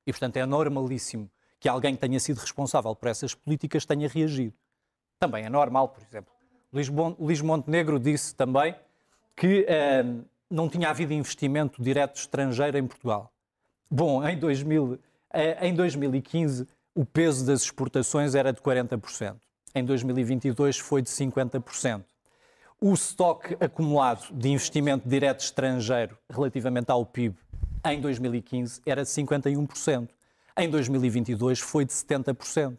[0.07, 4.55] E, portanto, é normalíssimo que alguém que tenha sido responsável por essas políticas tenha reagido.
[5.19, 6.34] Também é normal, por exemplo.
[6.75, 8.75] Luís, Montenegro disse também
[9.37, 10.05] que eh,
[10.51, 13.33] não tinha havido investimento direto estrangeiro em Portugal.
[13.89, 14.99] Bom, em, 2000,
[15.33, 19.37] eh, em 2015 o peso das exportações era de 40%.
[19.73, 22.05] Em 2022 foi de 50%.
[22.81, 27.37] O estoque acumulado de investimento direto estrangeiro relativamente ao PIB
[27.85, 30.09] em 2015 era de 51%.
[30.57, 32.77] Em 2022 foi de 70%.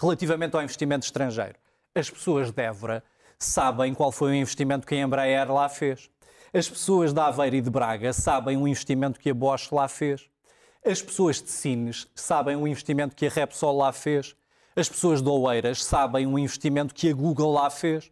[0.00, 1.56] Relativamente ao investimento estrangeiro,
[1.94, 3.02] as pessoas de Évora
[3.38, 6.10] sabem qual foi o investimento que a Embraer lá fez.
[6.52, 10.28] As pessoas de Aveiro e de Braga sabem o investimento que a Bosch lá fez.
[10.84, 14.34] As pessoas de Sines sabem o investimento que a Repsol lá fez.
[14.74, 18.10] As pessoas de Oeiras sabem o investimento que a Google lá fez.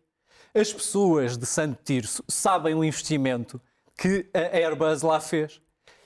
[0.55, 3.61] As pessoas de Santo Tirso sabem o investimento
[3.97, 5.61] que a Airbus lá fez.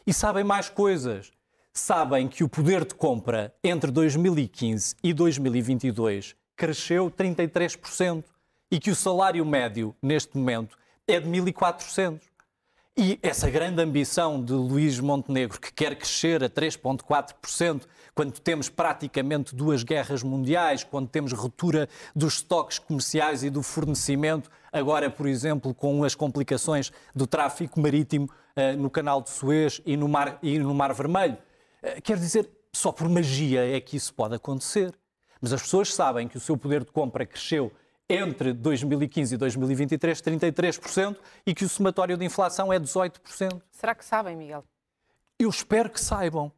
[0.07, 1.33] E sabem mais coisas.
[1.73, 8.25] Sabem que o poder de compra entre 2015 e 2022 cresceu 33%
[8.71, 12.21] e que o salário médio, neste momento, é de 1.400.
[12.97, 19.55] E essa grande ambição de Luís Montenegro, que quer crescer a 3,4%, quando temos praticamente
[19.55, 25.73] duas guerras mundiais, quando temos ruptura dos estoques comerciais e do fornecimento, agora, por exemplo,
[25.73, 30.59] com as complicações do tráfico marítimo eh, no Canal de Suez e no Mar, e
[30.59, 31.39] no Mar Vermelho.
[31.83, 34.93] Eh, quer dizer, só por magia é que isso pode acontecer.
[35.41, 37.73] Mas as pessoas sabem que o seu poder de compra cresceu
[38.11, 43.63] entre 2015 e 2023 33% e que o somatório de inflação é 18%.
[43.71, 44.65] Será que sabem, Miguel?
[45.39, 46.53] Eu espero que saibam.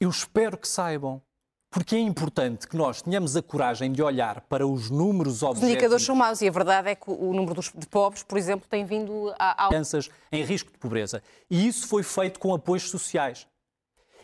[0.00, 1.22] Eu espero que saibam.
[1.70, 5.62] Porque é importante que nós tenhamos a coragem de olhar para os números objetivos.
[5.62, 8.66] Os indicadores são maus e a verdade é que o número de pobres, por exemplo,
[8.68, 9.66] tem vindo a...
[9.68, 11.20] Crianças em risco de pobreza.
[11.50, 13.48] E isso foi feito com apoios sociais.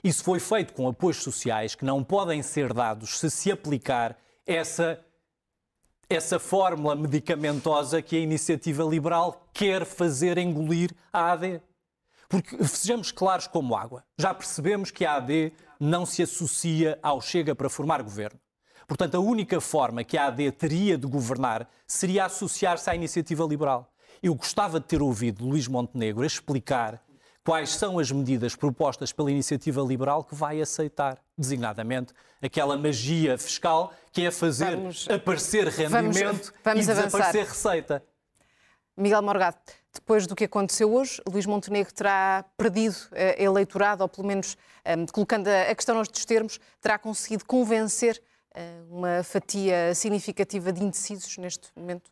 [0.03, 4.17] Isso foi feito com apoios sociais que não podem ser dados se se aplicar
[4.47, 5.05] essa,
[6.11, 11.63] essa fórmula medicamentosa que a iniciativa liberal quer fazer engolir a AD.
[12.29, 14.05] Porque sejamos claros como água.
[14.19, 18.41] Já percebemos que a AD não se associa ao Chega para formar governo.
[18.89, 23.93] Portanto, a única forma que a AD teria de governar seria associar-se à iniciativa liberal.
[24.21, 27.01] Eu gostava de ter ouvido Luís Montenegro explicar
[27.45, 33.93] quais são as medidas propostas pela iniciativa liberal que vai aceitar, designadamente aquela magia fiscal
[34.13, 38.03] que é fazer vamos, aparecer rendimento vamos, vamos e desaparecer receita.
[38.97, 39.57] Miguel Morgado,
[39.93, 45.07] depois do que aconteceu hoje, Luís Montenegro terá perdido uh, eleitorado, ou pelo menos, um,
[45.07, 48.23] colocando a, a, questão nos termos, terá conseguido convencer
[48.55, 52.11] uh, uma fatia significativa de indecisos neste momento?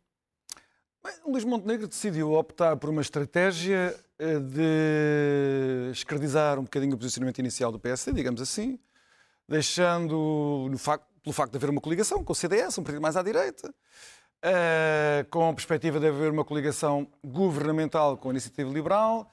[1.04, 7.38] Bem, Luís Montenegro decidiu optar por uma estratégia uh, de escredizar um bocadinho o posicionamento
[7.38, 8.78] inicial do PSD, digamos assim,
[9.48, 10.70] deixando,
[11.22, 15.28] pelo facto de haver uma coligação com o CDS, um partido mais à direita, uh,
[15.30, 19.30] com a perspectiva de haver uma coligação governamental com a Iniciativa Liberal.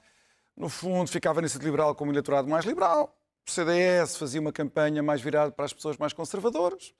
[0.56, 3.14] No fundo, ficava a Iniciativa Liberal como um eleitorado mais liberal.
[3.46, 6.92] O CDS fazia uma campanha mais virada para as pessoas mais conservadoras.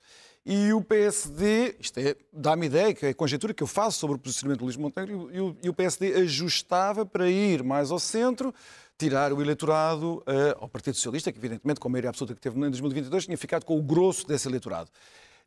[0.45, 4.15] E o PSD, isto é, dá-me ideia, que é a conjectura que eu faço sobre
[4.15, 7.99] o posicionamento do Luís Montenegro, e o, e o PSD ajustava para ir mais ao
[7.99, 8.55] centro,
[8.97, 10.23] tirar o eleitorado uh,
[10.59, 13.65] ao Partido Socialista, que evidentemente, com a maioria absoluta que teve em 2022, tinha ficado
[13.65, 14.89] com o grosso desse eleitorado.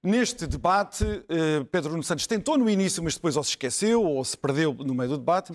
[0.03, 4.25] Neste debate, eh, Pedro Nuno Santos tentou no início, mas depois ou se esqueceu ou
[4.25, 5.53] se perdeu no meio do debate,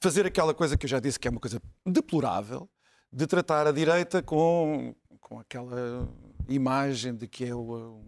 [0.00, 2.68] fazer aquela coisa que eu já disse que é uma coisa deplorável,
[3.12, 6.08] de tratar a direita com, com aquela
[6.48, 8.00] imagem de que é o,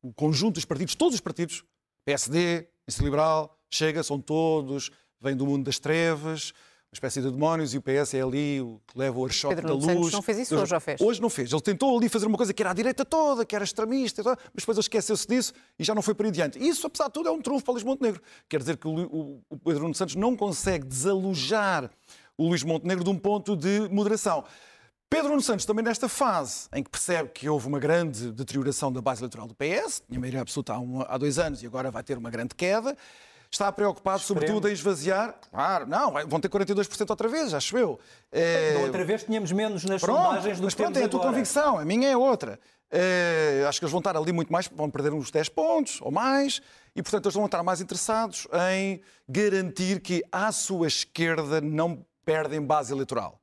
[0.00, 1.62] o conjunto dos partidos, todos os partidos,
[2.06, 6.54] PSD, Iniciativa Liberal, Chega, são todos, vêm do mundo das trevas,
[6.92, 9.84] espécie de demónios e o PS é ali o que leva o archote da luz.
[9.84, 11.00] Santos não fez isso hoje, já fez?
[11.00, 11.52] Hoje não fez.
[11.52, 14.36] Ele tentou ali fazer uma coisa que era à direita toda, que era extremista, mas
[14.56, 16.58] depois ele esqueceu-se disso e já não foi para adiante.
[16.58, 18.22] Isso, apesar de tudo, é um trunfo para o Luís Montenegro.
[18.48, 21.90] Quer dizer que o, o Pedro Nuno Santos não consegue desalojar
[22.38, 24.44] o Luís Montenegro de um ponto de moderação.
[25.08, 29.00] Pedro Nuno Santos, também nesta fase em que percebe que houve uma grande deterioração da
[29.00, 32.02] base eleitoral do PS, tinha maioria absoluta há, um, há dois anos e agora vai
[32.02, 32.96] ter uma grande queda,
[33.50, 34.46] está preocupado, Esperemos.
[34.46, 35.34] sobretudo, em esvaziar.
[35.50, 37.98] Claro, não, vão ter 42% outra vez, acho eu.
[38.32, 38.78] É...
[38.84, 41.32] outra vez tínhamos menos nas pronto, sondagens do mas que pronto, é a tua agora.
[41.34, 42.58] convicção, a minha é outra.
[42.90, 46.12] É, acho que eles vão estar ali muito mais, vão perder uns 10 pontos ou
[46.12, 46.62] mais,
[46.94, 52.60] e portanto eles vão estar mais interessados em garantir que à sua esquerda não perdem
[52.60, 53.40] base eleitoral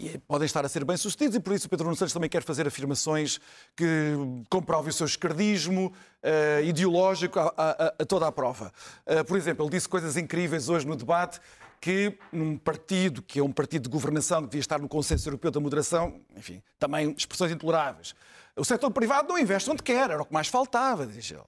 [0.00, 2.42] e podem estar a ser bem-sucedidos, e por isso o Pedro Nuno Santos também quer
[2.42, 3.38] fazer afirmações
[3.76, 4.14] que
[4.48, 8.72] comprovem o seu esquerdismo uh, ideológico a, a, a, toda a prova.
[9.06, 11.38] Uh, por exemplo, ele disse coisas incríveis hoje no debate
[11.78, 15.50] que num partido que é um partido de governação que devia estar no consenso europeu
[15.50, 18.14] da moderação, enfim, também expressões intoleráveis.
[18.56, 21.42] O setor privado não investe onde quer, era o que mais faltava, diz ele.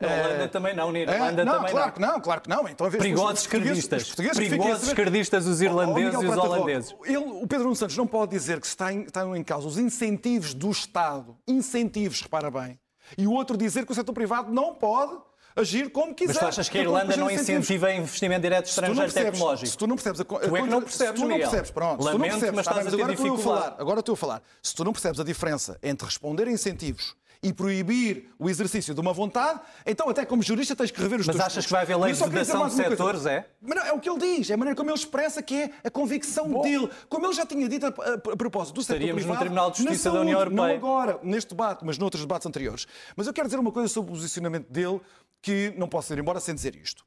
[0.00, 0.48] Na Holanda é...
[0.48, 1.44] também não, na Irlanda é...
[1.44, 1.92] não, também claro não.
[1.92, 2.68] que não, claro que não.
[2.68, 4.14] Então, Perigosos esquerdistas.
[4.14, 6.94] Perigosos esquerdistas, os irlandeses oh, oh, e os holandeses.
[7.04, 9.78] Ele, o Pedro Nuno Santos não pode dizer que está em, estão em causa os
[9.78, 12.78] incentivos do Estado, incentivos, repara bem,
[13.16, 15.18] e o outro dizer que o setor privado não pode
[15.56, 16.34] agir como quiser.
[16.34, 19.66] Mas tu achas que a Irlanda não incentiva investimento direto estrangeiro tecnológico?
[19.66, 22.12] Se tu não percebes a, tu é que não percebes, tu não percebes, pronto, Lamento,
[22.12, 23.14] tu não percebes, mas estás mas a ter agora.
[23.14, 24.42] Estou a falar, agora estou a falar.
[24.62, 29.00] Se tu não percebes a diferença entre responder a incentivos e proibir o exercício de
[29.00, 31.46] uma vontade, então até como jurista tens que rever os Mas teus...
[31.46, 33.48] achas que vai haver lei de vedação de setores, é?
[33.60, 35.70] Mas não, é o que ele diz, é a maneira como ele expressa que é
[35.84, 36.62] a convicção Bom.
[36.62, 36.88] dele.
[37.08, 39.34] Como ele já tinha dito a, a, a propósito do setor Estaríamos privado...
[39.34, 40.66] no Tribunal de Justiça saúde, da União Europeia.
[40.68, 42.86] Não agora, neste debate, mas noutros debates anteriores.
[43.14, 45.00] Mas eu quero dizer uma coisa sobre o posicionamento dele
[45.42, 47.04] que não posso ir embora sem dizer isto.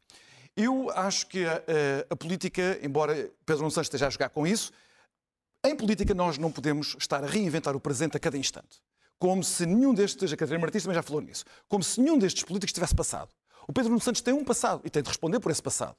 [0.56, 1.62] Eu acho que a,
[2.10, 4.72] a, política, embora Pedro Santos esteja a jogar com isso,
[5.66, 8.82] em política nós não podemos estar a reinventar o presente a cada instante
[9.20, 12.44] como se nenhum destes, a Catarina Martins também já falou nisso, como se nenhum destes
[12.44, 13.30] políticos tivesse passado.
[13.68, 15.96] O Pedro Nuno Santos tem um passado e tem de responder por esse passado.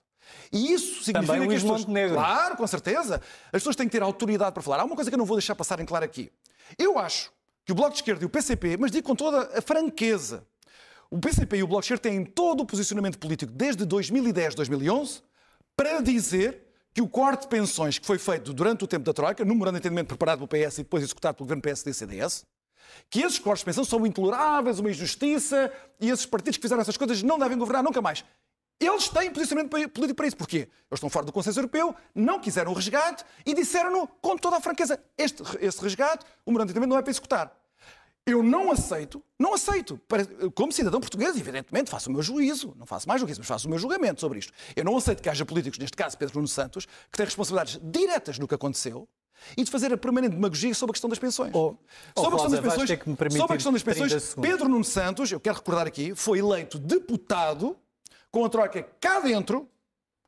[0.52, 1.80] E isso significa Também que as pessoas...
[1.82, 2.16] Montenegro.
[2.16, 3.22] Claro, com certeza.
[3.46, 4.80] As pessoas têm que ter autoridade para falar.
[4.80, 6.32] Há uma coisa que eu não vou deixar passar em claro aqui.
[6.78, 7.30] Eu acho
[7.64, 10.44] que o Bloco de Esquerda e o PCP, mas digo com toda a franqueza,
[11.10, 15.22] o PCP e o Bloco de Esquerda têm todo o posicionamento político desde 2010, 2011,
[15.76, 19.44] para dizer que o corte de pensões que foi feito durante o tempo da Troika,
[19.44, 22.44] no memorando de entendimento preparado pelo PS e depois executado pelo governo PSD e CDS,
[23.08, 26.96] Que esses cortes de pensão são intoleráveis, uma injustiça, e esses partidos que fizeram essas
[26.96, 28.24] coisas não devem governar nunca mais.
[28.80, 30.36] Eles têm posicionamento político para isso.
[30.36, 30.56] Porquê?
[30.56, 34.60] Eles estão fora do consenso europeu, não quiseram o resgate e disseram-no com toda a
[34.60, 34.98] franqueza.
[35.18, 37.54] Este, este resgate, o memorando de não é para executar.
[38.24, 40.00] Eu não aceito, não aceito.
[40.54, 42.74] Como cidadão português, evidentemente, faço o meu juízo.
[42.78, 44.52] Não faço mais isso, mas faço o meu julgamento sobre isto.
[44.74, 48.38] Eu não aceito que haja políticos, neste caso Pedro Nuno Santos, que têm responsabilidades diretas
[48.38, 49.08] no que aconteceu
[49.56, 51.52] e de fazer a permanente demagogia sobre a questão das pensões.
[51.54, 51.74] Oh,
[52.14, 52.88] oh, sobre, a questão das pensões
[53.32, 57.76] sobre a questão das pensões, Pedro Nuno Santos, eu quero recordar aqui, foi eleito deputado
[58.30, 59.68] com a Troika cá dentro.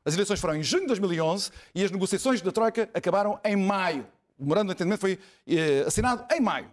[0.05, 4.05] As eleições foram em junho de 2011 e as negociações da Troika acabaram em maio.
[4.37, 6.69] O memorando de entendimento foi eh, assinado em maio.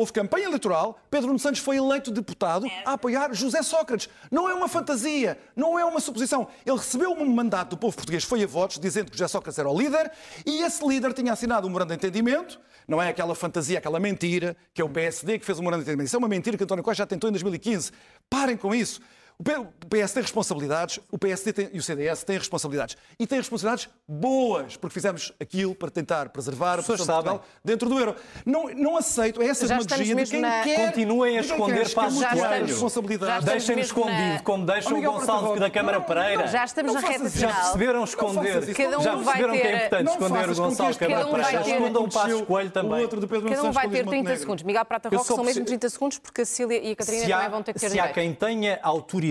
[0.00, 4.08] Houve campanha eleitoral, Pedro Nuno Santos foi eleito deputado a apoiar José Sócrates.
[4.30, 6.48] Não é uma fantasia, não é uma suposição.
[6.64, 9.68] Ele recebeu um mandato do povo português, foi a votos, dizendo que José Sócrates era
[9.68, 10.10] o líder,
[10.46, 12.58] e esse líder tinha assinado um memorando de entendimento.
[12.88, 15.90] Não é aquela fantasia, aquela mentira, que é o PSD que fez o memorando de
[15.90, 16.06] entendimento.
[16.06, 17.92] Isso é uma mentira que António Costa já tentou em 2015.
[18.30, 19.02] Parem com isso.
[19.40, 22.94] O PS tem responsabilidades, o PSD tem, e o CDS têm responsabilidades.
[23.18, 27.88] E têm responsabilidades boas, porque fizemos aquilo para tentar preservar a posição de Portugal dentro
[27.88, 28.14] do euro.
[28.44, 30.62] Não, não aceito essa Já demagogia de quem na...
[30.62, 30.86] quer...
[30.90, 32.66] Continuem a esconder passos coelho.
[32.66, 33.44] responsabilidades.
[33.46, 34.42] Deixem-no escondido, na...
[34.42, 36.46] como deixam o Gonçalo da Câmara Pereira.
[36.46, 37.50] Já estamos na reta final.
[37.50, 38.74] Já perceberam esconder.
[38.74, 39.60] Cada um Já perceberam ter...
[39.60, 41.60] que é importante esconder o Gonçalo Câmara Pereira.
[41.62, 43.08] Escondam o passo coelho também.
[43.08, 44.64] Cada um vai ter 30 segundos.
[44.64, 47.62] Miguel Prata Roque são mesmo 30 segundos, porque a Cília e a Catarina também vão
[47.62, 49.29] ter que ter Se há quem tenha autoridade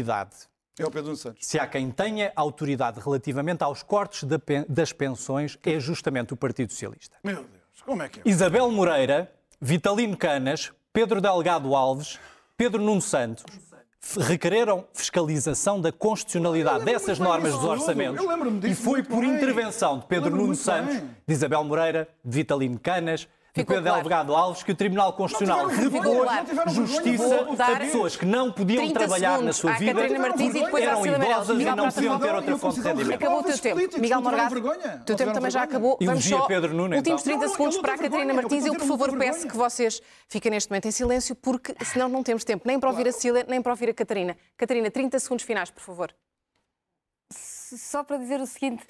[0.80, 1.46] é o Pedro Santos.
[1.46, 4.24] Se há quem tenha autoridade relativamente aos cortes
[4.68, 7.18] das pensões, é justamente o Partido Socialista.
[7.24, 8.24] Meu Deus, como é que é?
[8.26, 12.18] Isabel Moreira, Vitalino Canas, Pedro Delgado Alves,
[12.56, 13.44] Pedro Nuno Santos
[14.28, 18.26] requereram fiscalização da constitucionalidade dessas normas dos orçamentos
[18.64, 23.28] e foi por intervenção de Pedro Nuno Santos, de Isabel Moreira, de Vitalino Canas,
[23.60, 24.02] de Pedro claro.
[24.02, 29.54] Delgado Alves que o Tribunal Constitucional repôs justiça a pessoas que não podiam trabalhar na
[29.54, 33.16] sua vida eram idosas e não podiam ter outra fonte de rendimento.
[33.16, 34.00] Acabou o teu tempo.
[34.00, 35.98] Miguel Morgado, o teu tempo também já acabou.
[36.02, 37.50] Vamos só Pedro Nuno, últimos 30 então.
[37.56, 38.66] segundos para a Catarina Martins.
[38.66, 42.44] Eu, por favor, peço que vocês fiquem neste momento em silêncio porque senão não temos
[42.44, 44.36] tempo nem para ouvir a Cília, nem para ouvir a Catarina.
[44.58, 46.14] Catarina, 30 segundos finais, por favor
[47.78, 48.84] só para dizer o seguinte,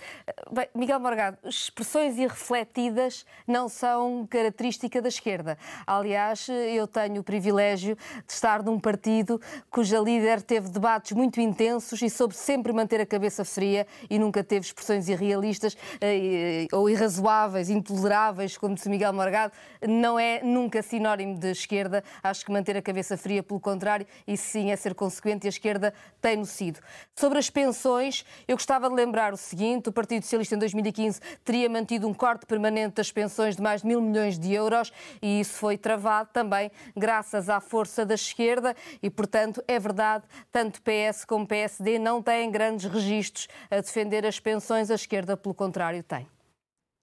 [0.52, 5.58] bem, Miguel Morgado, expressões irrefletidas não são característica da esquerda.
[5.86, 12.02] Aliás, eu tenho o privilégio de estar num partido cuja líder teve debates muito intensos
[12.02, 17.70] e soube sempre manter a cabeça fria e nunca teve expressões irrealistas eh, ou irrazoáveis,
[17.70, 19.54] intoleráveis, como disse Miguel Morgado,
[19.88, 22.04] não é nunca sinónimo de esquerda.
[22.24, 25.50] Acho que manter a cabeça fria, pelo contrário, isso sim é ser consequente e a
[25.50, 26.80] esquerda tem-no sido.
[27.16, 31.20] Sobre as pensões, eu gostava Gostava de lembrar o seguinte: o Partido Socialista em 2015
[31.44, 35.40] teria mantido um corte permanente das pensões de mais de mil milhões de euros e
[35.40, 41.26] isso foi travado também graças à força da esquerda e, portanto, é verdade, tanto PS
[41.26, 46.28] como PSD não têm grandes registros a defender as pensões, a esquerda, pelo contrário, tem.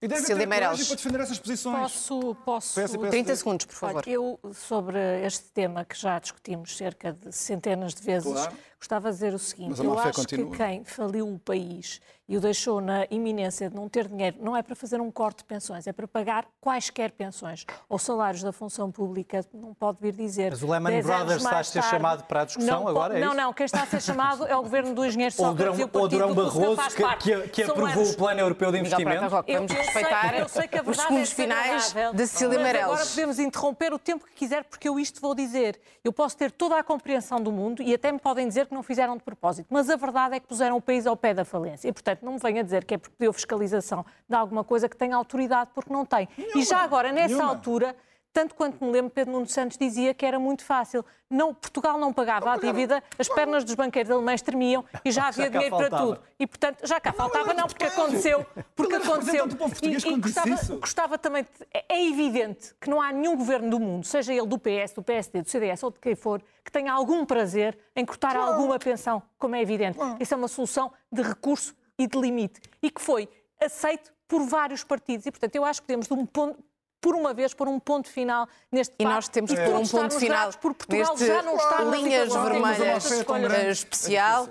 [0.00, 0.86] E deve Cília ter Meirelles.
[0.86, 1.78] para defender essas posições.
[1.80, 2.80] Posso, posso...
[2.80, 4.04] PS, 30 segundos, por favor.
[4.06, 8.56] Eu, sobre este tema que já discutimos cerca de centenas de vezes, claro.
[8.78, 9.82] Gostava de dizer o seguinte.
[9.82, 10.50] Eu acho continua.
[10.50, 14.56] que quem faliu o país e o deixou na iminência de não ter dinheiro, não
[14.56, 18.52] é para fazer um corte de pensões, é para pagar quaisquer pensões ou salários da
[18.52, 20.50] função pública, não pode vir dizer.
[20.50, 23.18] Mas o Lehman Brothers está a ser tarde, chamado para a discussão não, agora?
[23.18, 26.02] É não, não, quem está a ser chamado é o governo do engenheiro Sócrates ou
[26.02, 29.28] o Durão Barroso, que, que, que aprovou o Plano Europeu de Investimento.
[29.28, 32.84] Vamos respeitar eu sei, eu sei os segundos é finais de Cecília.
[32.84, 35.78] Agora podemos interromper o tempo que quiser, porque eu isto vou dizer.
[36.02, 38.82] Eu posso ter toda a compreensão do mundo e até me podem dizer que não
[38.82, 41.88] fizeram de propósito, mas a verdade é que puseram o país ao pé da falência.
[41.88, 44.96] E, portanto, não me venha dizer que é porque deu fiscalização de alguma coisa que
[44.96, 46.28] tem autoridade, porque não tem.
[46.36, 47.48] Nenhuma, e já agora, nessa nenhuma.
[47.48, 47.96] altura,
[48.36, 51.02] tanto quanto me lembro, Pedro Nuno Santos dizia que era muito fácil.
[51.30, 55.46] Não, Portugal não pagava a dívida, as pernas dos banqueiros alemães tremiam e já havia
[55.46, 56.20] já dinheiro para tudo.
[56.38, 58.44] E, portanto, já cá faltava, não, porque aconteceu.
[58.74, 59.48] Porque aconteceu.
[59.80, 61.44] E, e gostava, gostava, também.
[61.44, 64.92] De, é, é evidente que não há nenhum governo do mundo, seja ele do PS,
[64.94, 68.52] do PSD, do CDS ou de quem for, que tenha algum prazer em cortar claro.
[68.52, 69.96] alguma pensão, como é evidente.
[69.96, 70.18] Claro.
[70.20, 72.60] Isso é uma solução de recurso e de limite.
[72.82, 75.24] E que foi aceito por vários partidos.
[75.24, 76.62] E, portanto, eu acho que temos de um ponto,
[77.06, 79.12] por uma vez, por um ponto final neste debate.
[79.12, 82.32] E nós temos de pôr um ponto final por Portugal neste já não está linhas
[82.34, 84.48] vermelhas especial.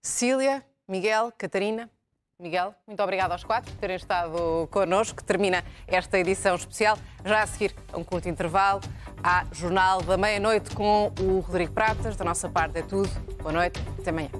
[0.00, 1.90] Cília, Miguel, Catarina.
[2.40, 5.22] Miguel, muito obrigado aos quatro por terem estado connosco.
[5.22, 6.96] Termina esta edição especial.
[7.26, 8.80] Já a seguir, a um curto intervalo,
[9.22, 12.16] há Jornal da Meia-Noite com o Rodrigo Pratas.
[12.16, 13.10] Da nossa parte é tudo.
[13.42, 14.30] Boa noite, até amanhã.